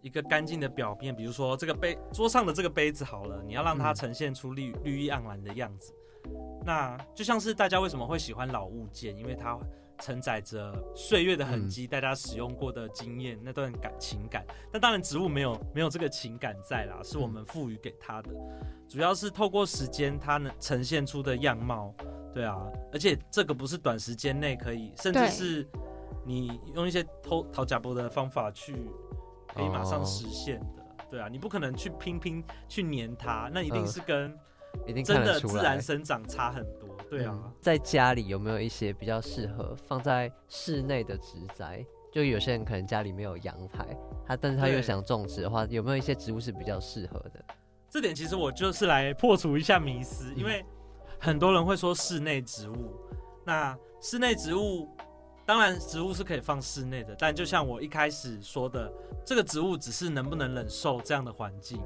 [0.00, 5.92] 一个干净的表面，比如说这个杯桌上的这个杯子好了，你要让它呈现出绿、嗯、绿意盎然的样子，
[6.64, 9.58] 那就像是大家为什么会喜欢老物件，因为它。
[10.00, 14.46] 承载着岁月的痕迹，大家使用过的经验，那段感情感。
[14.70, 18.30] 但当然，植物没有没有这个情感在啦，是我们赋予给它的。
[18.88, 21.94] 主要是透过时间，它能呈现出的样貌。
[22.34, 22.56] 对啊，
[22.92, 25.68] 而且这个不是短时间内可以，甚至是
[26.24, 28.88] 你用一些偷讨假波的方法去
[29.54, 30.82] 可以马上实现的。
[31.10, 34.38] 对啊，你不可能去拼拼去粘它，那一定是跟
[35.04, 36.88] 真的自然生长差很多。
[37.10, 41.84] 对啊、嗯，在家里有没有一些比较适合放在室内的植栽？
[42.12, 43.96] 就有些人可能家里没有阳台，
[44.26, 47.44] 他但是他又想种植的话，有没有一些植物是比较适合的？
[47.90, 50.64] 这点其实我就是来破除一下迷思，因为
[51.18, 52.94] 很多人会说室内植物，
[53.46, 54.88] 那室内植物
[55.46, 58.92] 当然植物是可以放室内的，但就像我一开始说的，
[59.24, 61.80] 这个植物只是能不能忍受这样的环境，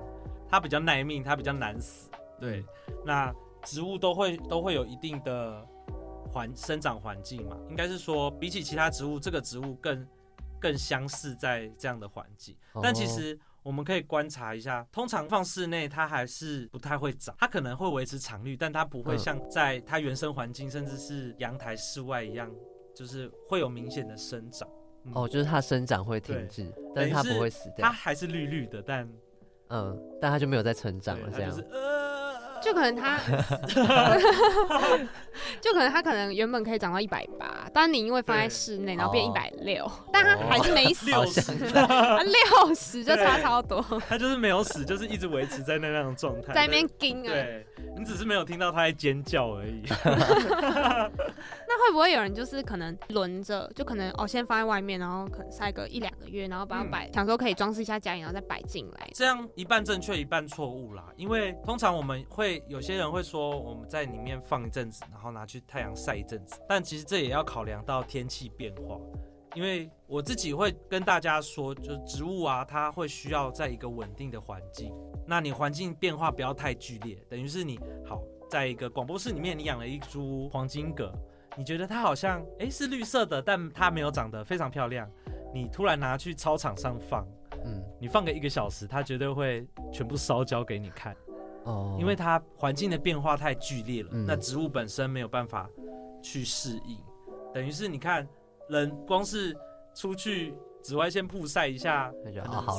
[0.48, 2.10] 它比较耐命，它比较难死。
[2.40, 2.64] 对，
[3.06, 5.64] 那植物都会都会有一定的
[6.32, 10.06] 环生长环境嘛，应该是说比起其他植物，这个植物更
[10.58, 13.38] 更相似在这样的环境，但其实。
[13.62, 22.50] 我们可以观察一下，通常放室内它还是不太会长，它可能会维持常绿，但它不会像在它原生环境，甚至是阳台室外一样，
[22.94, 24.68] 就是会有明显的生长。
[25.04, 29.08] 嗯、哦，就是它生长会停滞，但是它不会死掉，它还是绿绿的，但
[29.68, 31.50] 嗯，但它就没有再成长了，这样。
[31.50, 31.56] 就
[32.74, 33.16] 可能他，
[35.58, 43.82] 就可能他可能原本可以长到一百八，但你因为放在室内，然后变一百六，但他还是没死，六十，六十就差超多。
[44.06, 47.32] 他就是没有死，就是一直维持在那样的状态，在那边盯啊。
[47.32, 47.66] 对，
[47.96, 49.82] 你只是没有听到它在尖叫而已。
[51.68, 59.10] 那会不会有人就是可能轮着，就可能哦先放在外面，然后可能晒个一两个月，然后把它摆，想说可以装饰一下家里，然后再摆进来。
[59.14, 61.04] 这样一半正确，一半错误啦。
[61.16, 62.62] 因为通常我们会。
[62.68, 66.58] 有些人会说，我们在里面放一阵子，然后拿去太阳晒一阵子。
[66.66, 68.98] 但其实这也要考量到天气变化，
[69.54, 74.90] 因为我自己会跟大家说，就是植物啊，它会需要在一个稳定的环境。
[75.32, 81.10] 那你环境变化不要太剧烈，等于是你好在一个广播室里面，你养了一株黄金葛，
[81.56, 85.10] 你觉得它好像诶是绿色的，但它没有长得非常漂亮。
[85.54, 87.26] 你突然拿去操场上放，
[87.64, 91.16] 嗯，你放个一个小时，它绝对会全部烧焦给你看。
[91.64, 95.66] 哦，因为它环境的变化太剧烈了，嗯，那植物本身没有办法
[96.22, 96.98] 去适应，
[97.54, 98.28] 等于是你看，
[98.68, 99.56] 人光是
[99.94, 102.12] 出去紫外线曝晒一下，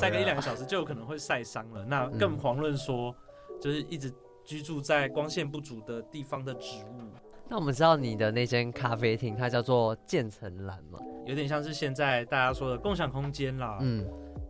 [0.00, 3.14] 晒个一两个小时就有可能会晒伤了，那更遑论说
[3.60, 4.12] 就是一直
[4.44, 7.00] 居住在光线不足的地方的植物。
[7.48, 14.06] 那我们知道你的那间咖啡厅，它叫做渐层蓝嘛，有点像是现在大家说的共享空间啦，嗯。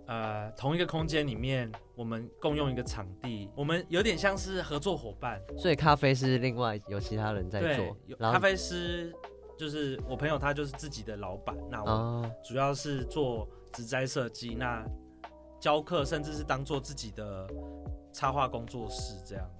[0.06, 5.40] 呃，同一个空间里面，我们共用一个场地，我们有点像是合作伙伴。
[5.56, 7.96] 所以咖啡是另外有其他人在做。
[8.06, 9.10] 对，咖啡师
[9.56, 11.56] 就是我朋友，他就是自己的老板。
[11.70, 14.84] 那我主要是做植栽设计，那
[15.60, 17.48] 教课甚至是当做自己的
[18.12, 19.50] 插画工作室这样。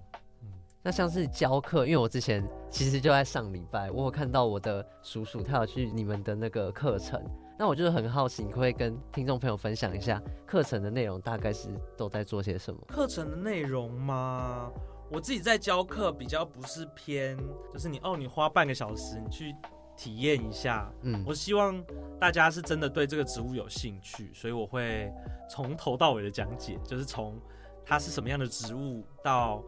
[0.43, 0.49] 嗯，
[0.83, 7.23] 那像是教课，因为我之前其实就在上礼拜，我有看到我的叔叔他有去你们的那个课程。
[7.57, 12.81] 那我就是很好奇，你可，可以跟听众朋友分享一下课程的内容，大概是都在做些什么？
[12.89, 14.73] 课程的内容吗？
[15.09, 17.39] 我自己在教课，比较不是偏，
[17.73, 19.55] 就是你哦，你花半个小时你去
[19.97, 20.91] 体验一下。
[21.03, 21.83] 嗯，我希望
[22.21, 25.13] 大家是真的对这个植物有兴趣，所以我会
[25.49, 27.41] 从头到尾的讲解，就是从
[27.85, 29.63] 它是什么样的植物，到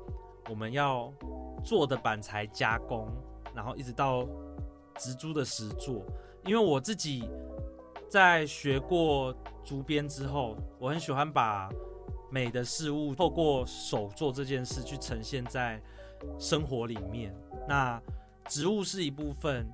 [0.49, 1.13] 我们要
[1.65, 3.09] 做的板材加工，
[3.55, 4.27] 然后一直到
[4.99, 6.05] 植株的实作，
[6.45, 7.29] 因为我自己。
[8.09, 9.35] 在学过
[9.65, 11.69] 竹编之后，我很喜欢把
[12.31, 15.83] 美的事物透过手做这件事去呈现在
[16.39, 17.35] 生活里面。
[17.69, 18.01] 那
[18.49, 19.69] 植物是一部分，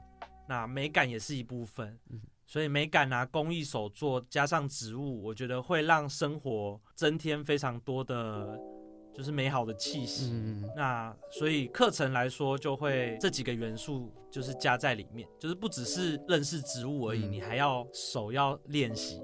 [0.48, 1.98] 那美感也是一部分。
[2.46, 8.58] 所以美感啊，工艺手作加上植物，我觉得会让生活增添非常多的。
[9.14, 19.20] 就是美好的气息，嗯，那所以课程来说，就会这几个元素就是加在里面，就是不只是认识植物而已，嗯，你还要手要练习，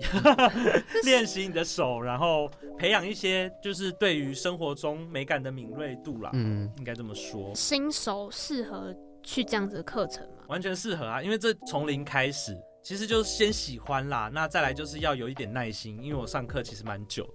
[1.07, 7.51] 练习你的手，然后培养一些就是对于生活中美感的敏锐度啦，嗯，应该这么说。
[7.55, 8.95] 新手适合
[9.29, 10.45] 去这样子的课程吗？
[10.49, 17.33] 完全适合啊，因为这从零开始，其实就是先喜欢啦，那再来就是要有一点耐心，因为我上课其实蛮久的。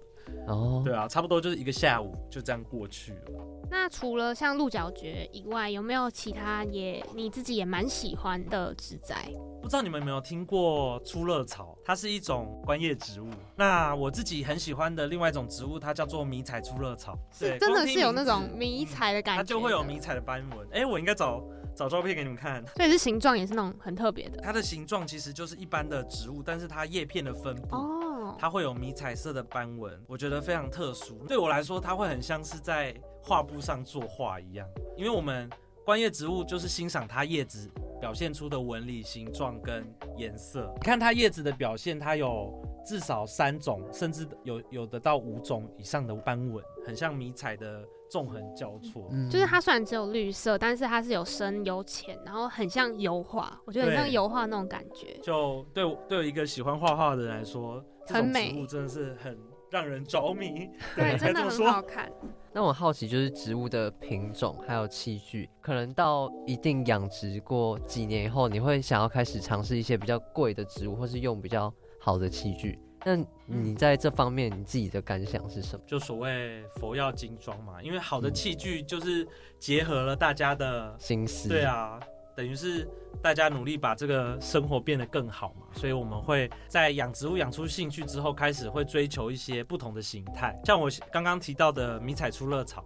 [0.47, 3.43] 哦，对啊，差不多就是一个下午就这样过去了。
[3.69, 9.29] 那除了像鹿角蕨以外，有没有其他也你自己也蛮喜欢的植栽？
[9.61, 11.77] 不知道你们有没有听过粗热草？
[11.85, 13.29] 它是一种观叶植物。
[13.55, 17.17] 那我自己很喜欢的另外一种植物，它叫做迷彩粗热草。
[17.31, 20.67] 是真的是有那种迷彩的感觉，它就会有迷彩的斑纹。
[20.69, 21.43] 哎、欸，我应该找
[21.75, 22.63] 找照片给你们看。
[22.75, 24.37] 所以是形状也是那种很特别的。
[24.37, 27.75] 它的形状其实就是一般的植物，但是它叶片的分布。
[27.75, 27.99] 哦
[28.39, 31.23] 它会有迷彩色的斑纹，我觉得非常特殊。
[31.27, 34.67] 对我来说，它会很像是在画布上作画一样。
[34.97, 35.47] 因为我们
[35.85, 37.69] 观叶植物就是欣赏它叶子
[38.01, 39.85] 表现出的纹理、形状跟
[40.17, 40.71] 颜色。
[40.75, 42.51] 你看它叶子的表现，它有
[42.85, 49.09] 至少三种，甚至有有的到五种以上的斑纹，很像迷彩的纵横交错。
[49.11, 55.17] 嗯，就是它虽然只有绿色，但是它是有深有浅，然后很像油画，我觉得很像油画那种感觉。
[55.23, 59.35] 就对对，一个喜欢画画的人来说，很美，植物真的是很
[59.71, 60.69] 让人着迷。
[60.95, 62.07] 对，真的很好看。
[62.53, 72.77] 那我好奇，就是植物的品种还有器具，可能到一定养殖过几年以后，你会想要开始尝试一些比较贵的植物，或是用比较好的器具。
[73.05, 75.83] 那你在这方面，你自己的感想是什么？
[75.85, 79.27] 就所谓佛要金装嘛，因为好的器具就是
[79.59, 81.49] 结合了大家的心思。
[81.49, 81.99] 对啊。
[82.35, 82.87] 等于是
[83.21, 90.59] 大家努力把这个生活变得更好嘛，所以我们会在养植物养出兴趣之后，开始会追求一些不同的形态。
[90.65, 92.83] 像我刚刚提到的迷彩出乐草，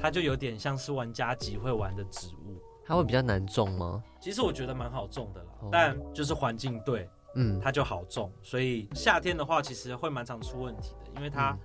[0.00, 2.60] 它就有点像是玩家级会玩的植物。
[2.84, 4.02] 它会比较难种吗？
[4.20, 8.32] 其实我觉得蛮好种的啦，但就是环境对，嗯，它就好种。
[8.42, 11.56] 所以夏天的话，其实会蛮常出问题的，因为它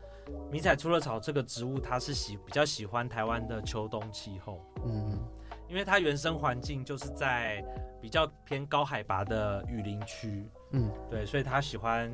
[0.51, 5.19] 迷彩出了草这个植物，它是喜比较喜欢台湾的秋冬气候，嗯。
[5.69, 7.63] 因为它原生环境就是在
[7.99, 12.13] 比较偏高海拔的雨林区，嗯，对，所以它喜欢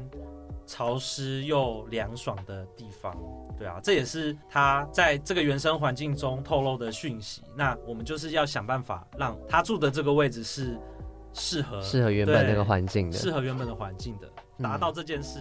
[0.65, 3.13] 潮湿又凉爽的地方，
[3.57, 7.43] 对啊，这也是它在这个原生环境中透露的讯息。
[7.53, 10.79] 那我们就是要想办法让它住的这个位置是
[11.33, 15.39] 适合适合原本那个环境的，适合原本的环境的，达到这件事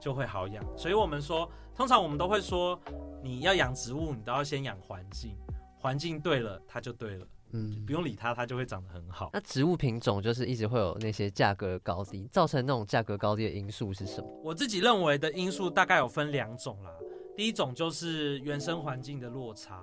[0.00, 0.64] 就会好养。
[0.76, 2.78] 所以我们说，通常我们都会说，
[3.22, 5.36] 你要养植物，你都要先养环境，
[5.78, 7.26] 环境对了，它就对了。
[7.52, 9.30] 嗯，不用理它，它就会长得很好。
[9.32, 14.28] 那植物品种就是一直会有那些价格高低，造成那种价格高低的因素是什么？
[14.44, 16.90] 我自己认为的因素大概有分两种啦。
[17.34, 19.82] 第一种就是原生环境的落差，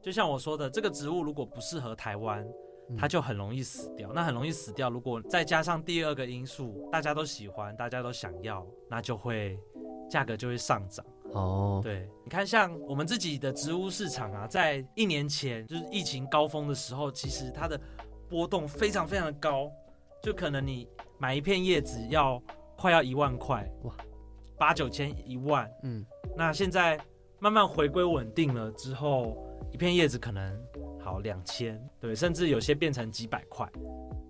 [0.00, 2.46] 就像我说的，这个植物如果不适合台湾，
[2.96, 4.12] 它就很容易死掉。
[4.12, 9.58] 那很容易死掉，如果再加上第二个因素，大家都喜欢，大家都想要，那就会
[10.10, 11.04] 价格就会上涨。
[11.32, 17.80] 哦，对，你看，像我们自己的植物市场啊，在一年前就是疫情高峰的时候，其实它的
[18.28, 19.70] 波动非常非常的高，
[20.22, 20.86] 就可能你
[21.18, 22.42] 买一片叶子要
[22.76, 23.94] 快要一万块，哇，
[24.58, 26.04] 八九千一万，嗯，
[26.36, 27.00] 那现在
[27.38, 29.38] 慢慢回归稳定了之后，
[29.72, 30.62] 一片叶子可能
[31.02, 33.68] 好两千，对，甚至有些变成几百块。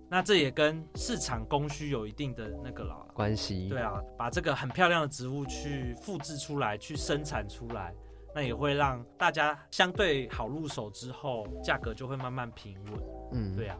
[0.09, 3.67] 那这也跟市场供需有一定的那个了关系。
[3.69, 7.93] 对啊，把这个很漂亮的植物去复制出来，去生产出来，
[8.35, 12.93] 那也会让大家相对好入手之后，价格就会慢慢平稳。
[13.31, 13.77] 嗯，对啊。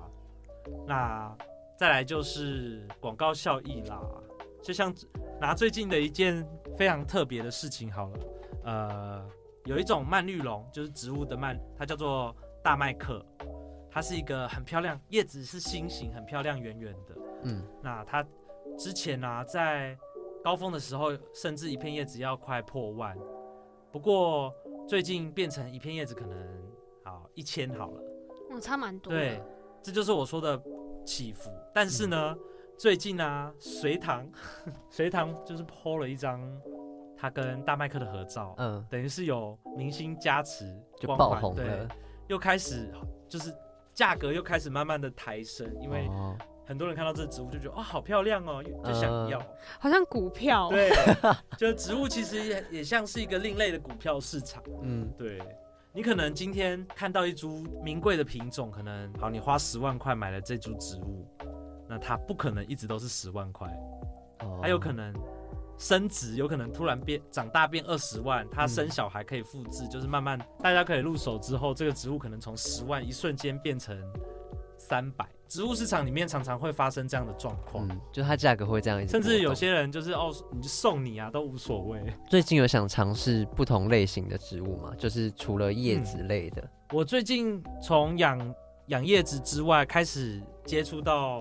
[0.88, 1.38] 那
[1.77, 4.01] 再来就是广告效益啦，
[4.62, 4.91] 就像
[5.39, 6.43] 拿最近的一件
[6.75, 8.19] 非常特别的事情好了，
[8.63, 9.29] 呃，
[9.65, 13.23] 有一种蔓绿绒，就是植物的蔓，它叫做大麦克。
[13.91, 17.15] 它是一个很漂亮，叶子是心形，很漂亮，圆圆的。
[17.43, 18.26] 嗯，那它
[18.76, 19.95] 之前呢、啊，在
[20.43, 23.15] 高峰的时候，甚至一片叶子要快破万。
[23.91, 24.52] 不过
[24.88, 26.36] 最近变成一片叶子可能
[27.04, 28.04] 好一千好了，
[28.49, 29.13] 嗯，差蛮多。
[29.13, 29.39] 对，
[29.84, 30.60] 这就是我说的
[31.06, 31.52] 起伏。
[31.71, 32.39] 但是呢，嗯、
[32.76, 34.28] 最近呢、啊，隋唐，
[34.89, 36.41] 隋唐就是 po 了一张
[37.15, 41.88] 他跟大麦克的合照，嗯，等于是有明星加持，就爆红了，对，
[42.27, 42.91] 又开始
[43.27, 43.53] 就是。
[43.95, 46.09] 价格又开始慢慢的抬升，因为
[46.65, 49.39] 很多人看到这植物就觉得哦，好漂亮哦，就想要，
[49.79, 50.67] 好像股票。
[50.71, 50.89] 对，
[51.59, 54.63] 就植物其实也也像是一个另类的股票市场。
[54.81, 55.39] 嗯，对，
[55.93, 61.27] 你可能今天看到一株名贵的品种，可能好，你花十万块买了这株植物，
[61.88, 63.71] 那它不可能一直都是十万块，
[64.59, 65.13] 还有可能。
[65.77, 73.97] 升值有可能突然变长大变二十万，它生小孩可以复制，嗯、就是慢慢大家可以入手之后，这个植物可能从十万一瞬间变成
[74.77, 75.27] 三百。
[75.47, 82.01] 植物市场里面常常会发生这样的状况，嗯，就它价格会这样一直，甚至有些人就是哦，你就送你啊都无所谓。
[82.27, 84.91] 最近有想尝试不同类型的植物吗？
[84.97, 88.55] 就是除了叶子类的，嗯、我最近从养
[88.88, 91.39] 养叶子之外开始接触到，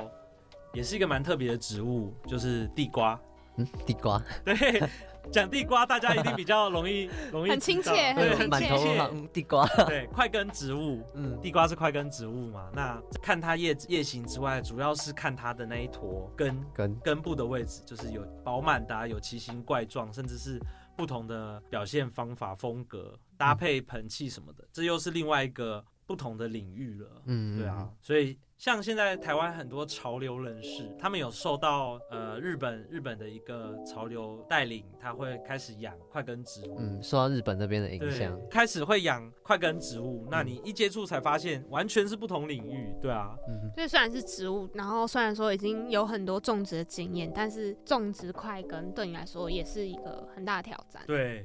[0.75, 3.19] 也是一个蛮特别的植物，就是地瓜。
[3.57, 4.23] 嗯，地瓜。
[4.45, 4.83] 对，
[5.31, 9.29] 讲地瓜，大家一定比较容易 容易很亲切，对，很亲切。
[9.33, 11.03] 地瓜，对，块根植物。
[11.15, 12.71] 嗯，地瓜是块根植物嘛？
[12.73, 20.61] 那看它叶叶形之外，主要是看它的那一坨根根根部的位置，就是有饱满的、啊，有奇形怪状，甚至是
[20.97, 27.23] 不同的表现方法、风格搭配盆器什么的，这又是另外一个不同的领域了。
[27.25, 28.39] 嗯，对啊，所以。
[28.59, 36.77] 像现在台湾很多潮流人士，他们有受到呃日本日本的一个潮流带领，他会开始养快根植物。
[36.79, 40.29] 嗯，受到日本那边的影响，开始会养快根植物。
[40.31, 42.95] 那你一接触才发现，完全是不同领域。
[43.01, 51.03] 对啊，嗯，所以虽然是植物，然后虽然说已经有很多种植的经验，但是种植快根对你来说也是一个很大的挑战。
[51.05, 51.45] 对，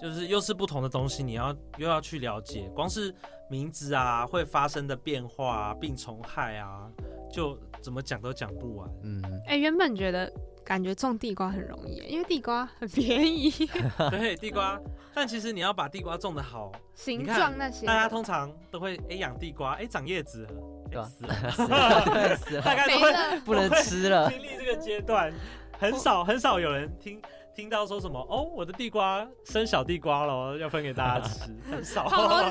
[0.00, 3.14] 就是又是不同的东西，你要又要去了解，光是
[3.50, 6.88] 名字啊，会发生的变化啊，病虫害啊，
[7.32, 8.88] 就怎么讲都讲不完。
[9.02, 10.32] 嗯，哎、欸，原本觉得
[10.64, 13.50] 感觉种地瓜很容易，因为地瓜很便宜。
[14.10, 14.80] 对，地瓜，
[15.14, 20.46] 但其实你要把地瓜种的好，形状那些，大家通常都会哎养地瓜，哎长叶子。
[20.90, 24.26] 对 死了，死了，死了，大概都会不能吃了。
[24.32, 25.30] 经历这个阶段，
[25.78, 27.20] 很少很少有人听
[27.58, 32.08] 听到说什么哦，我的地瓜生小地瓜了，要分给大家吃， 很少。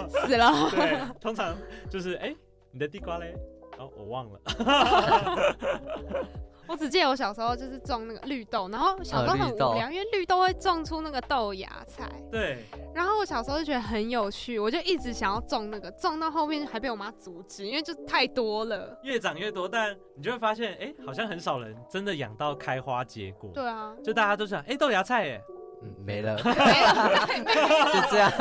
[0.10, 0.52] 死了。
[0.70, 1.56] 对，通常
[1.90, 2.36] 就是哎，
[2.72, 3.34] 你的地瓜嘞？
[3.80, 4.40] 哦，我忘了。
[6.68, 12.10] 我只记得我小时候就是种那个绿豆，然后小时候很无聊，因为绿豆会种出那个豆芽菜。
[12.32, 12.58] 对。
[12.94, 18.98] 然后我小时候就觉得很有趣，我就一直想要种那个，种到后面还被我妈阻止，因为就太多了。
[19.04, 23.52] 越长越多，但你就会发现，哎，好像很少人真的养到开花结果。
[23.54, 23.94] 对啊。
[24.04, 25.42] 就大家都想，哎，豆芽菜，哎。
[25.80, 27.28] 嗯，没了，没了，
[27.94, 28.32] 就这样，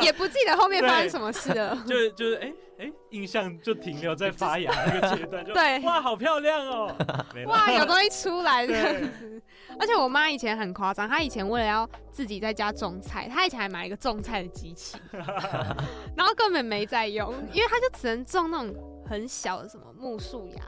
[0.00, 1.76] 也也不记得后面发生什么事了。
[1.86, 5.44] 就就是哎哎，印象就停留在发芽那个阶段。
[5.44, 6.94] 就对，哇，好漂亮哦！
[7.46, 9.42] 哇，有东西出来这样子。
[9.80, 14.96] 而且我妈以前很夸张，她以前为了要自己在家种菜，她以前还买了一个种菜的机器，
[16.16, 18.74] 然后根本没在用，因为她就只能种那种
[19.06, 20.62] 很小的什么木树芽。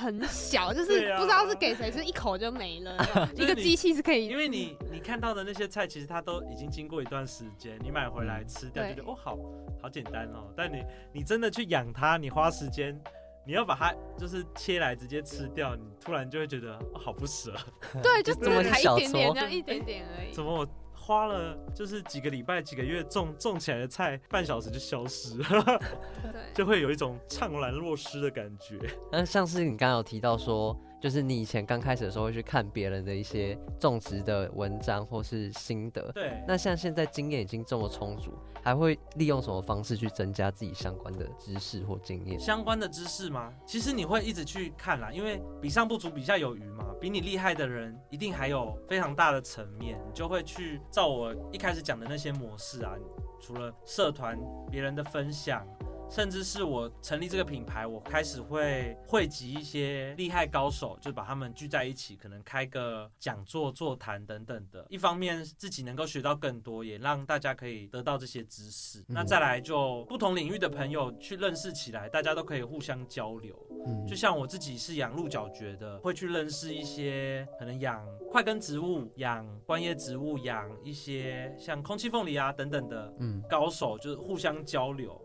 [0.00, 2.96] 很小，就是不知道是给谁，就是一口就没了。
[3.36, 9.38] 一个机器是可以，因为你你看到的那些菜，其实它都已经经过一段时间，你买回来吃掉，就觉得哦，好
[9.82, 10.52] 好简单哦。
[10.56, 10.82] 但你
[11.12, 12.98] 你真的去养它，你花时间，
[13.46, 17.54] 你要把它就是切来直接吃掉，你突然就会觉得哦，好不舍。
[18.02, 20.32] 对，就 这么才一点点，这样一点点而已。
[20.32, 20.66] 怎么我？
[21.10, 25.80] 花了就是几个礼拜、几个月种种起来的菜，半小时就消失了，
[26.22, 28.78] 对， 就会有一种怅然若失的感觉。
[29.10, 30.80] 那像是你刚刚有提到说。
[31.00, 36.42] 就是你以前刚开始的时候会去看别人的一些种植的文章或是心得，对。
[36.46, 38.32] 那像现在经验已经这么充足，
[38.62, 42.38] 还会利用什么方式去增加自己相关的知识或经验？
[42.38, 43.50] 相关的知识吗？
[43.66, 46.84] 其实你会一直去看啦，因为比上不足，比下有余嘛。
[47.00, 52.92] 比你厉害的人一定还有非常大的层面，你就会去照我一开始讲的那些模式啊，
[53.40, 54.38] 除了社团
[54.70, 55.66] 别人的分享。
[56.10, 64.84] 甚至是我成立这个品牌，我开始会汇集一些厉害高手，就把他们聚在一起，可能开个讲座、座谈等等的。
[64.90, 68.98] 一方面自己能够学到更多，也让大家可以得到这些知识。
[69.02, 73.56] 嗯、那再来就不同领域的朋友去认识起来，大家都可以互相交流。
[73.86, 85.20] 嗯、就像我自己是养鹿角蕨的，会去认识一些可能养块根植物、养观叶植物、养一些像空气凤梨啊等等的嗯高手，就是互相交流。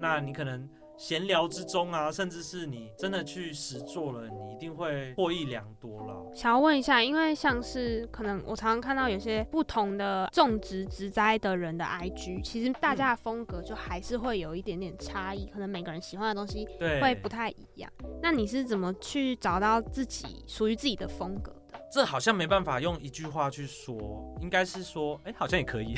[0.00, 6.30] 那你可能闲聊之中啊，甚至是你真的去实做了，你一定会获益良多了。
[6.34, 16.66] 想要问一下，因为像是可能我常常看到有些不同的种植植栽的人的 IG，其实大家的风格就还是会有一点点差异，可能每个人喜欢的东西
[17.00, 17.90] 会不太一样。
[18.22, 21.54] 那你是怎么去找到自己属于自己的风格？
[21.92, 25.96] 这好像没办法用一句话去说，应该是说，哎，好像也可以。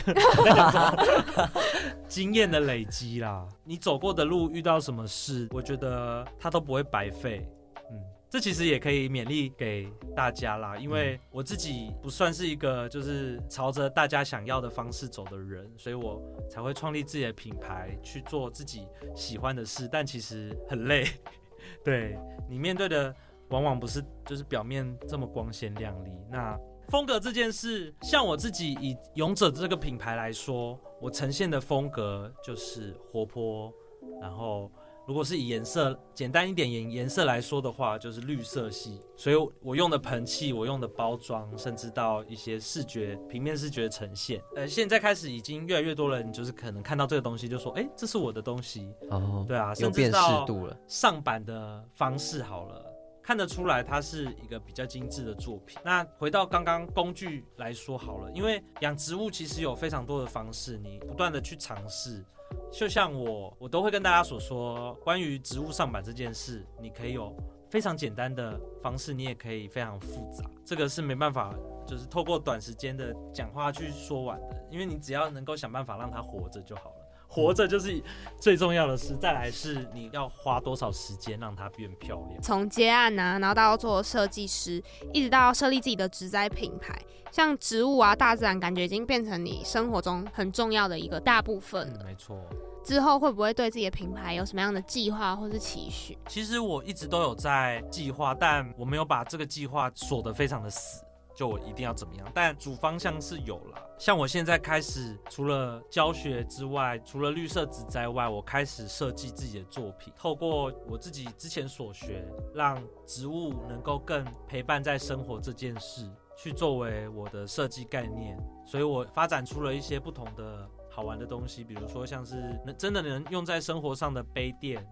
[2.09, 7.47] 经验的累积啦，你走过的路，遇到什么事，我觉得它都不会白费。
[7.90, 9.86] 嗯，这其实也可以勉励给
[10.16, 21.07] 大家啦，因为我自己不算是一个就是朝着大家想要的方式走的人，所以我才会创立自己的品牌，去做自己喜欢的事，但其实很累。
[21.84, 22.18] 对，
[22.49, 23.14] 你面对的。
[23.53, 26.11] 往往不是就是表面这么光鲜亮丽。
[26.29, 33.73] 那风格这件事，像我自己以勇者这个品牌来说，我呈现的风格就是活泼。
[34.21, 34.71] 然后，
[35.07, 39.01] 如果是以颜色简单一点颜颜色来说的话，就是绿色系。
[39.17, 44.43] 所以我用的盆器，我用的包装，甚至到一些视觉平面视觉呈现。
[44.57, 50.47] 呃，现在开始已经越来越多人就是可能看到这个东西，就说：“哎，这是我的东西。”哦，对啊，甚至到
[50.89, 52.91] 上版的方式好了。
[53.23, 55.79] 看得出来，它是一个比较精致的作品。
[55.85, 62.25] 那回到刚刚工具来说好了，因为养植物其实有非常多的方式，你不断的去尝试。
[62.70, 67.35] 就像我，我都会跟大家所说，关于植物上板这件事，你可以有
[67.70, 70.45] 非常简单的方式，你也可以非常复杂。
[70.64, 71.55] 这个是没办法，
[71.87, 77.02] 就是透过短时间的讲话去说完的，因为你只要能够想办法让它活着就好了。
[77.35, 77.99] 活着就是
[78.39, 82.43] 最重要的事，再来是你要花多少时间让它变漂亮。
[82.43, 84.83] 从接案啊，然后到做设计师，
[85.14, 86.95] 一直到设立自己的植栽品牌，
[87.30, 92.01] 像植物啊、大自然，感觉已经变成你生活中很重要的一个大部分了。
[92.03, 92.39] 嗯，没错。
[92.85, 96.18] 之后会不会对自己的品牌有什么样的计划或是期许？
[96.28, 101.03] 其实我一直都有在计划，但我没有把这个计划锁得非常的死。
[101.43, 103.90] 就我一定要怎么样，但主方向是有了。
[103.99, 112.24] 像我现在开始，除了教学之外，除了绿色植栽外，我开始设计自己的作品，透过我自己之前所学，
[112.55, 118.38] 让植物能够更陪伴在生活这件事，去作为我的设计概念。
[118.64, 124.86] 所以我发展出了一些不同的好玩的东西，比如说像是能真的能用在生活上的杯垫，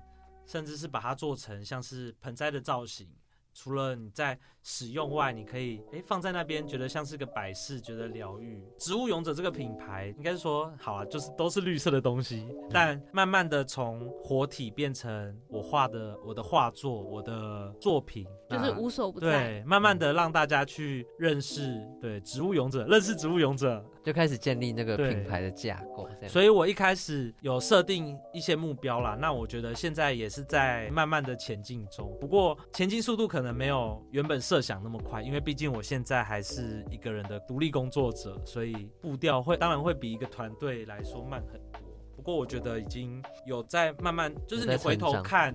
[0.47, 3.09] 甚至是把它做成像是盆栽的造型。
[3.53, 8.63] 除了你在使用外，你可以诶、欸、放在那边，觉得像是个摆饰，觉得疗愈。
[8.79, 19.27] 植物勇者这个品牌，应该是说好啊，就是都是绿色的东西，但慢慢的从活体变成我画的我的画作，我的作品，就是无所不在。
[19.31, 26.09] 对，慢慢的让大家去认识，对植物勇者，认识植物勇者，就开始建立那个品牌的架构。
[26.29, 41.81] 所以我一开始有设定一些目标啦，那我觉得现在也是在慢慢的前进中，不过前进速度可能没有原本设想那么快，因为毕竟我现在还是一个人的独立工作者，所以步调会当然会比一个团队来说慢很多。
[42.15, 45.55] 不过我觉得已经有在慢慢，就是你回头看，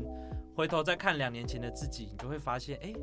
[0.55, 2.95] 回头再看两年前的自己，你就会发现，哎、欸，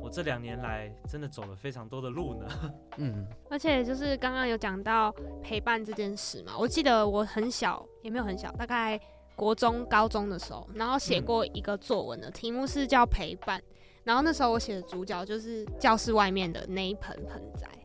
[0.00, 2.48] 我这两年来真的走了非常多的路呢。
[2.98, 9.00] 嗯，而且就是刚刚有讲到陪伴这件事嘛，我记得我很小，也没有很小，大概
[9.34, 13.62] 国中、高中的时候，然后写过一个作文的题目是叫陪伴。
[14.04, 17.77] 然后那时候我写的主角就是教室外面的那一盆盆栽，哦、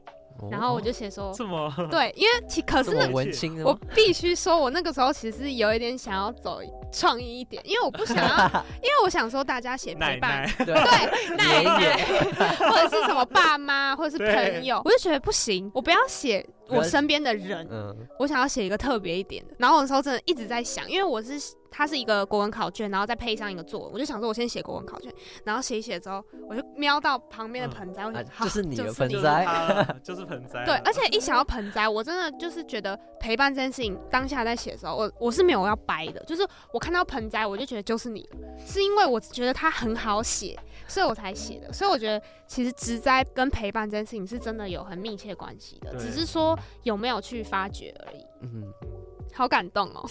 [0.51, 6.59] 然后我就写说，这么 对，因为其可是那文青，我必须说，我那个时候其实是有一点想要走
[6.91, 8.45] 创意一点，因为我不想要，
[8.81, 12.05] 因为我想说大家写陪伴，奶奶对奶奶，
[12.69, 19.53] 或者是什么爸妈，或者是朋友，我就觉得不行，我不要写我身边的人，嗯、我想要写一个特别一点的。
[19.57, 21.34] 然后我那时候真的一直在想，因为我是。
[21.76, 25.11] 它是一个国文考卷，然后再配上一个作文，我就想说，我先写国文考卷，
[25.43, 30.63] 然后写一写之后，我就瞄到旁边的盆栽，嗯、我就、啊、就是你的盆栽，就是 盆栽。
[30.65, 38.30] 对，而且一想到盆栽，我真的就是觉得陪伴这件事情，当下在写的时候，我我是没有要掰的，就是我看到盆栽，我就觉得就是你，
[38.63, 40.55] 是因为我觉得它很好写，
[40.88, 41.74] 所以我才写的。
[41.74, 48.24] 所以我觉得其实植栽跟陪伴这件事情是真的有很密切关系的，只是说有没有去发掘而已。
[48.41, 48.63] 嗯。
[49.34, 50.07] 好感动哦，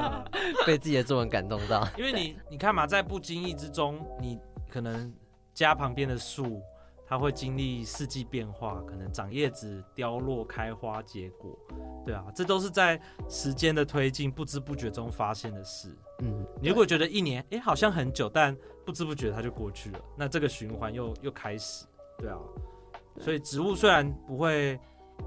[0.66, 1.86] 被自己的作文感动到。
[1.98, 4.38] 因为你，你看嘛，在不经意之中，你
[4.70, 5.12] 可能
[5.52, 6.60] 家旁边的树，
[7.06, 11.58] 它会经历四季变化，可能长叶子、凋落、开花、结果。
[12.04, 15.88] 对啊，这都是在时间的推进、不知不觉中发现的事。
[16.20, 18.56] 嗯，你如果觉得一年，哎，好像很久，但
[18.86, 21.84] 不知不觉它就过去了，那这个循环又又开始。
[22.18, 22.38] 对啊，
[23.18, 24.78] 所以植物虽然不会。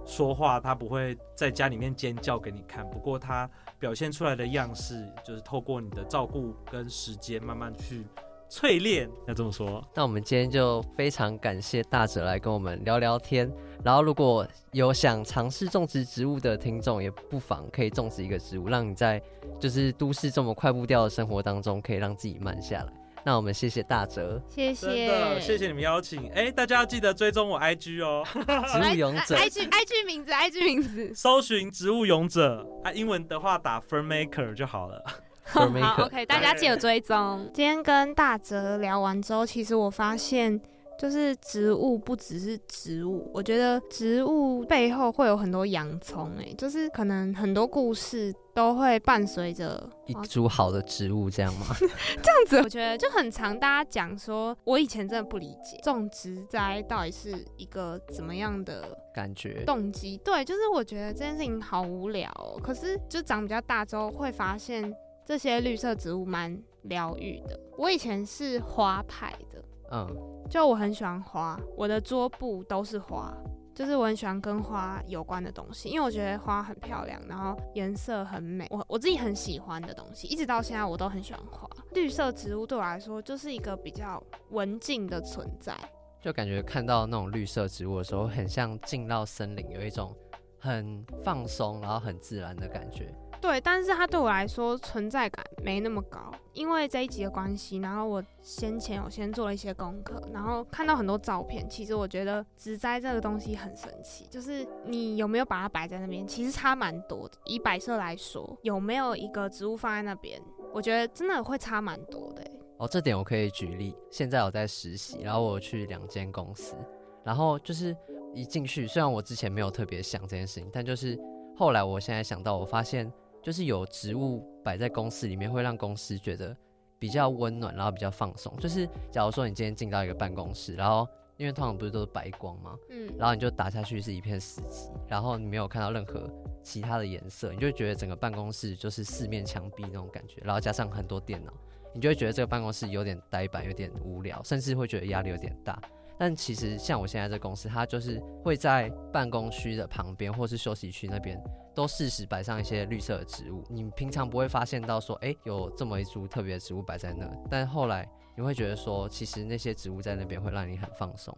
[0.05, 8.05] 说话，他不会在家里面尖叫给你看，不过他表现出来的样式，就是透过你的照顾跟时间慢慢去
[8.49, 9.09] 淬炼。
[9.27, 13.51] 要这么说，那我们今天就非常感谢大哲来跟我们聊聊天。
[13.83, 19.21] 然后，如果有想尝试种植植物的听众，也不妨可以种植一个植物，让你在
[19.59, 22.93] 就是都市这么快步调的生活当中，可以让自己慢下来。
[23.25, 26.27] 那我们谢谢大哲，谢谢，真的谢谢你们邀请。
[26.31, 35.03] 哎、欸，大家要记得追踪我 IG 哦， 植物勇者，IG IG 名字，IG 名字，搜寻植物勇者啊，英文的话打 Fern Maker 就好了。
[35.45, 35.65] 好
[36.05, 37.49] ，OK，大家记得追踪。
[37.53, 40.59] 今天跟大哲聊完之后，其实我发现。
[40.97, 51.65] 就是植物不只是植物，我觉得植物背后会有很多洋葱，哎，就是可能很多故事都会伴随着一株好的植物，这样吗？
[52.21, 60.17] 这样子，我觉得就很常大家讲说，我以前真的不理解种植栽到底是一个怎么样的感觉动机。
[60.23, 62.59] 对，就是我觉得这件事情好无聊哦。
[62.63, 64.93] 可是就长比较大之后，会发现
[65.25, 67.59] 这些绿色植物蛮疗愈的。
[67.77, 70.07] 我以前是花派的，嗯。
[70.49, 73.33] 就我很喜欢花，我的桌布都是花，
[73.73, 81.67] 就是我很喜欢跟花有关的东西，因为我觉得花很漂亮，然后颜色很美，我我自己很喜欢的东西，一直到现在我都很喜欢花。
[81.93, 85.73] 绿色植物对我来说就是一个比较文静的存在，
[86.21, 90.15] 就感觉看到那种绿色植物的时候，很像进到森林，有一种
[90.59, 93.15] 很放松，然后很自然的感觉。
[93.43, 97.79] 对，但是它对我来说存在感没那么高，因为这一集的关系。
[97.79, 101.69] 然后我先前有先做了一些功课，然后看到很多照片。
[101.69, 107.37] 其实我觉得植栽这个东西很神奇，就是你有没有把它摆在那边，其实差蛮多的。
[107.43, 110.41] 以摆设来说，有没有一个植物放在那边，
[110.73, 112.49] 我觉得真的会差蛮多的。
[112.77, 113.93] 哦，这点我可以举例。
[114.09, 116.77] 现在我在实习，然后我去两间公司，
[117.25, 117.93] 然后就是
[118.33, 121.19] 一进去，虽然我之前没有特别想这件事情，但就是
[121.57, 123.11] 后来我现在想到，我发现。
[123.43, 126.55] 就是有植物摆在公司里面，会让公司觉得
[126.97, 128.55] 比较温暖，然后比较放松。
[128.57, 132.75] 就是假如说你今天进到一个办公室，然后因为通常不是都是白光吗？
[132.89, 136.31] 嗯，然后你就打下去是一片死寂，然后你没有看到任何
[136.63, 141.51] 其他的颜色，你就会觉得整个办公室就是四面墙壁那种感觉，然后加上很多电脑，
[141.93, 145.81] 你就会觉得这个办公室有点呆板，有点无聊，甚至会觉得压力有点大。
[146.17, 151.41] 但其实像我现在这公司，它就是会在办公区的旁边或是休息区那边，
[151.73, 153.63] 都适时摆上一些绿色的植物。
[153.69, 158.07] 你平常不会发现到说，哎，有这么一株特别的植物摆在那，但后来
[158.37, 161.35] 你会觉得说，其实那些植物在那边会让你很放松。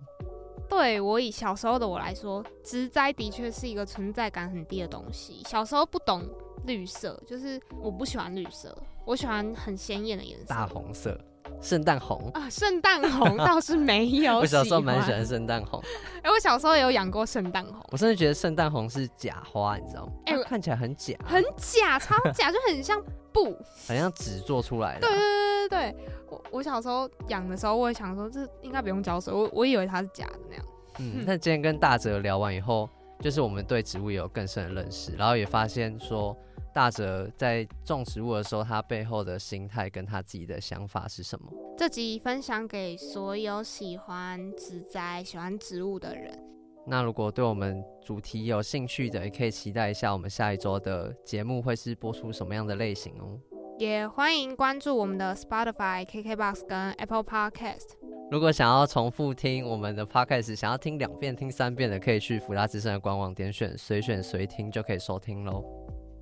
[0.68, 5.42] 对我以小时候的我来说，植栽的确是一个存在感很低的东西。
[5.46, 6.24] 小时候不懂
[6.66, 11.20] 绿色，就是我不喜欢绿色，我喜欢很鲜艳的颜色，大红色。
[11.62, 14.38] 圣诞红啊，圣诞红倒是没有。
[14.40, 15.82] 我小时候蛮喜欢圣诞红。
[16.18, 17.76] 哎、欸，我小时候也有养过圣诞红。
[17.92, 20.12] 我甚至觉得圣诞红是假花，你知道吗？
[20.26, 23.02] 哎、欸，看起来很假，很假，超假，就很像
[23.34, 25.08] 布， 很像纸做出来的。
[25.08, 25.96] 对对对对对，
[26.30, 30.66] 我我小时候养的时候，我也想说这应该不用浇水，我我以为它是假的那样。
[31.00, 32.88] 嗯，那今天跟大哲聊完以后，
[33.20, 36.38] 就是我们对植物也有更深的认识，然后也发现说。
[36.76, 41.50] 大哲在种植物的时候，他背后的心态跟他自己的想法是什么？
[41.78, 46.38] 这集分享给所有喜欢植栽、喜欢植物的人。
[46.86, 53.40] 那如果对我们主题有兴趣的，也可以期待一下我们下一周的节目会是播出什么样的类型哦。
[53.80, 57.92] 也欢迎关注我们的 Spotify、KKBox 跟 Apple Podcast。
[58.30, 65.64] 如果想要重复听我们的 Podcast，想要听两遍、听三遍的，可以去福大之声的官网点选随选随听，就可以收听喽。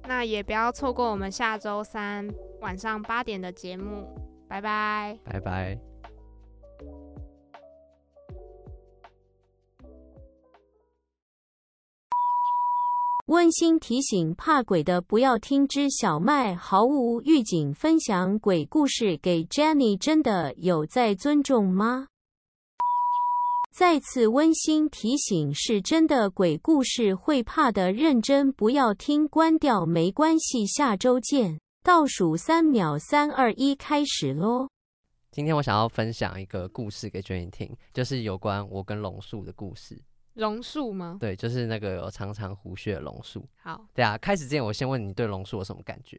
[0.08, 2.28] 那也不要错过我们下周三
[2.62, 4.08] 晚上八点的节目，
[4.48, 5.80] 拜拜，拜拜。
[13.28, 15.66] 温馨提醒：怕鬼的不要听。
[15.66, 22.10] 之小麦毫无预警分享鬼故事给 Jenny，真的有在尊重吗？
[23.74, 31.60] 再次温馨提醒，是真的鬼故事会怕的，认真不要听，关掉没关系，下周见。
[31.82, 34.68] 倒数三秒，三二一，开始喽！
[35.32, 40.00] 今天我想要分享一个故事给 Jenny 听，就是有关我跟龙树的故事。
[40.36, 41.18] 榕树吗？
[41.20, 43.44] 对，就是那个有长长胡须的榕树。
[43.56, 46.16] 好，对啊，开始之前我先问你对榕树有什么感觉？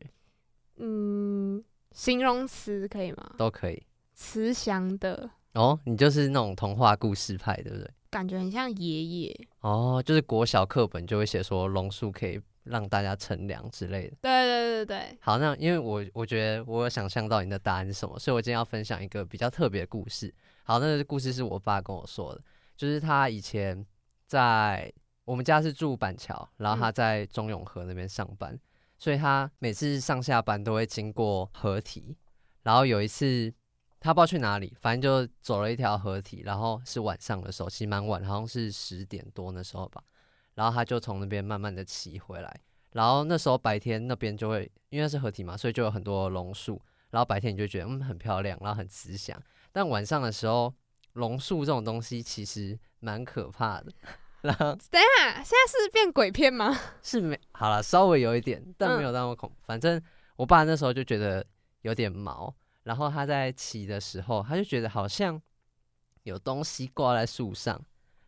[0.79, 3.37] 嗯，形容词可以吗？
[3.39, 3.81] 都可以。
[4.15, 5.31] 慈祥的。
[5.55, 7.91] 哦，你就是那种童话故事派，对不对？
[8.11, 9.49] 感觉很像爷爷。
[9.61, 14.17] 哦，就是国小课本就会写说榕树可以让大家乘凉之类的。
[14.21, 15.19] 对对对对。
[15.21, 20.33] 好，那因为我我觉得我有想象到你的答案是什么，所以我今天要分享一个比较特别的故事。
[20.65, 22.41] 好，那个故事是我爸跟我说的，
[22.77, 23.85] 就是他以前
[24.27, 24.93] 在
[25.25, 28.61] 我们家是住板桥，然后他在中永和那边上班，嗯，
[28.99, 32.17] 所以他每次上下班都会经过河堤，
[32.65, 33.53] 然后有一次。
[34.05, 40.05] 他不知道去哪里，反正就走了一条河堤，然后是晚上的时候，其实蛮晚，好像是十点多那时候吧。
[40.55, 42.61] 然后他就从那边慢慢的骑回来，
[42.93, 46.79] 然后那时候白天那边就会因为是河堤嘛，所以就有很多榕树，
[47.13, 49.43] 然后白天你就觉得嗯很漂亮，然后很慈祥。
[49.73, 50.75] 但晚上的时候，
[51.15, 53.91] 榕树这种东西其实蛮可怕的。
[54.45, 56.79] 然后等一下，现在是变鬼片吗？
[57.01, 59.55] 是没好了，稍微有一点，但没有那么恐怖。
[59.61, 59.99] 嗯、反正
[60.37, 61.43] 我爸那时候就觉得
[61.81, 62.55] 有点毛。
[62.85, 65.41] 然后他在骑的时候，他就觉得好像
[66.23, 67.83] 有东西挂在树上，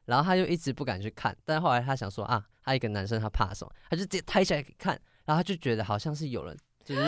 [0.06, 1.36] 然后他就一直不敢去看。
[1.44, 3.72] 但后来他想说啊，他一个男生他怕什么？
[3.90, 7.02] 他就直接抬起来看，然后他就觉得好像是有人就是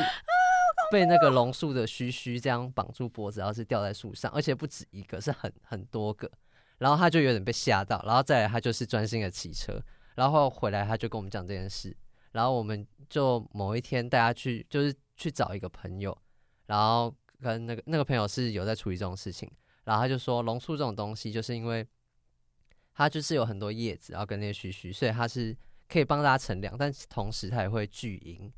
[0.93, 6.31] 被那个榕树的须须这样绑住脖子，然后是吊在树上，而且不止一个，是很很多个。
[6.77, 9.83] 然后他就有点被吓到，然后再来他就是专心的骑车，
[10.15, 11.97] 然后回来他就跟我们讲这件事，
[12.33, 16.15] 然后我们就某一天带他去，就是去找一个朋友，
[16.67, 17.15] 然后。
[17.41, 19.51] 跟那个那个朋友是有在处理这种事情，
[19.85, 21.87] 然后他就说，榕树这种东西，就是因为
[22.93, 25.57] 它就是有很多叶子，然后跟那些须须，所以它是
[25.89, 28.53] 可以帮大家乘凉，但同时它也会聚阴，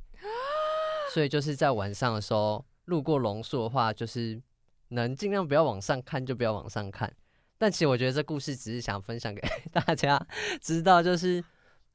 [1.13, 4.41] 所以就是在晚上的时候路过榕树的话，就是
[4.89, 7.15] 能尽量不要往上看就不要往上看。
[7.59, 10.27] 但其实我觉得这故事只是想分享给 大家
[10.63, 11.45] 知道，就是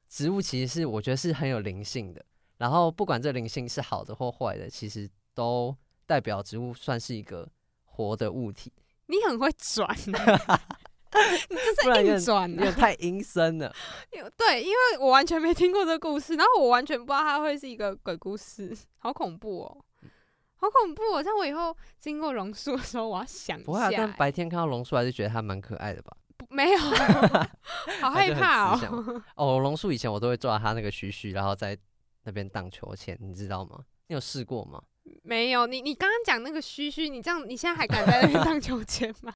[0.08, 2.24] 植物其实是我觉得是很有灵性的，
[2.58, 5.76] 然后不管这灵性是好的或坏的，其实都。
[6.06, 7.47] 代表植物算是一个
[7.84, 8.72] 活的物体，
[9.08, 13.74] 你很会转， 你这是硬转，有太阴森了。
[14.38, 19.86] 对，因为我完全没听过这个故事，然后我完全不知道它会是一个鬼故事，好恐怖哦，
[20.58, 21.24] 好恐怖哦！
[21.24, 23.66] 像我以后经过榕树的时候，我要想一下。
[23.66, 26.16] 不会啊，但白天看到榕树还是觉得它蛮可爱的吧？
[26.49, 26.78] 没有，
[28.01, 29.24] 好害怕哦。
[29.36, 31.78] 哦，榕树以前我都会抓它那个须须，然后在
[32.24, 33.80] 那边荡秋千，你知道吗？
[34.08, 34.82] 你有试过吗？
[35.24, 39.34] 没有，你你刚刚讲那个嘘嘘，你这样，你现在还敢在那边 荡秋千吗？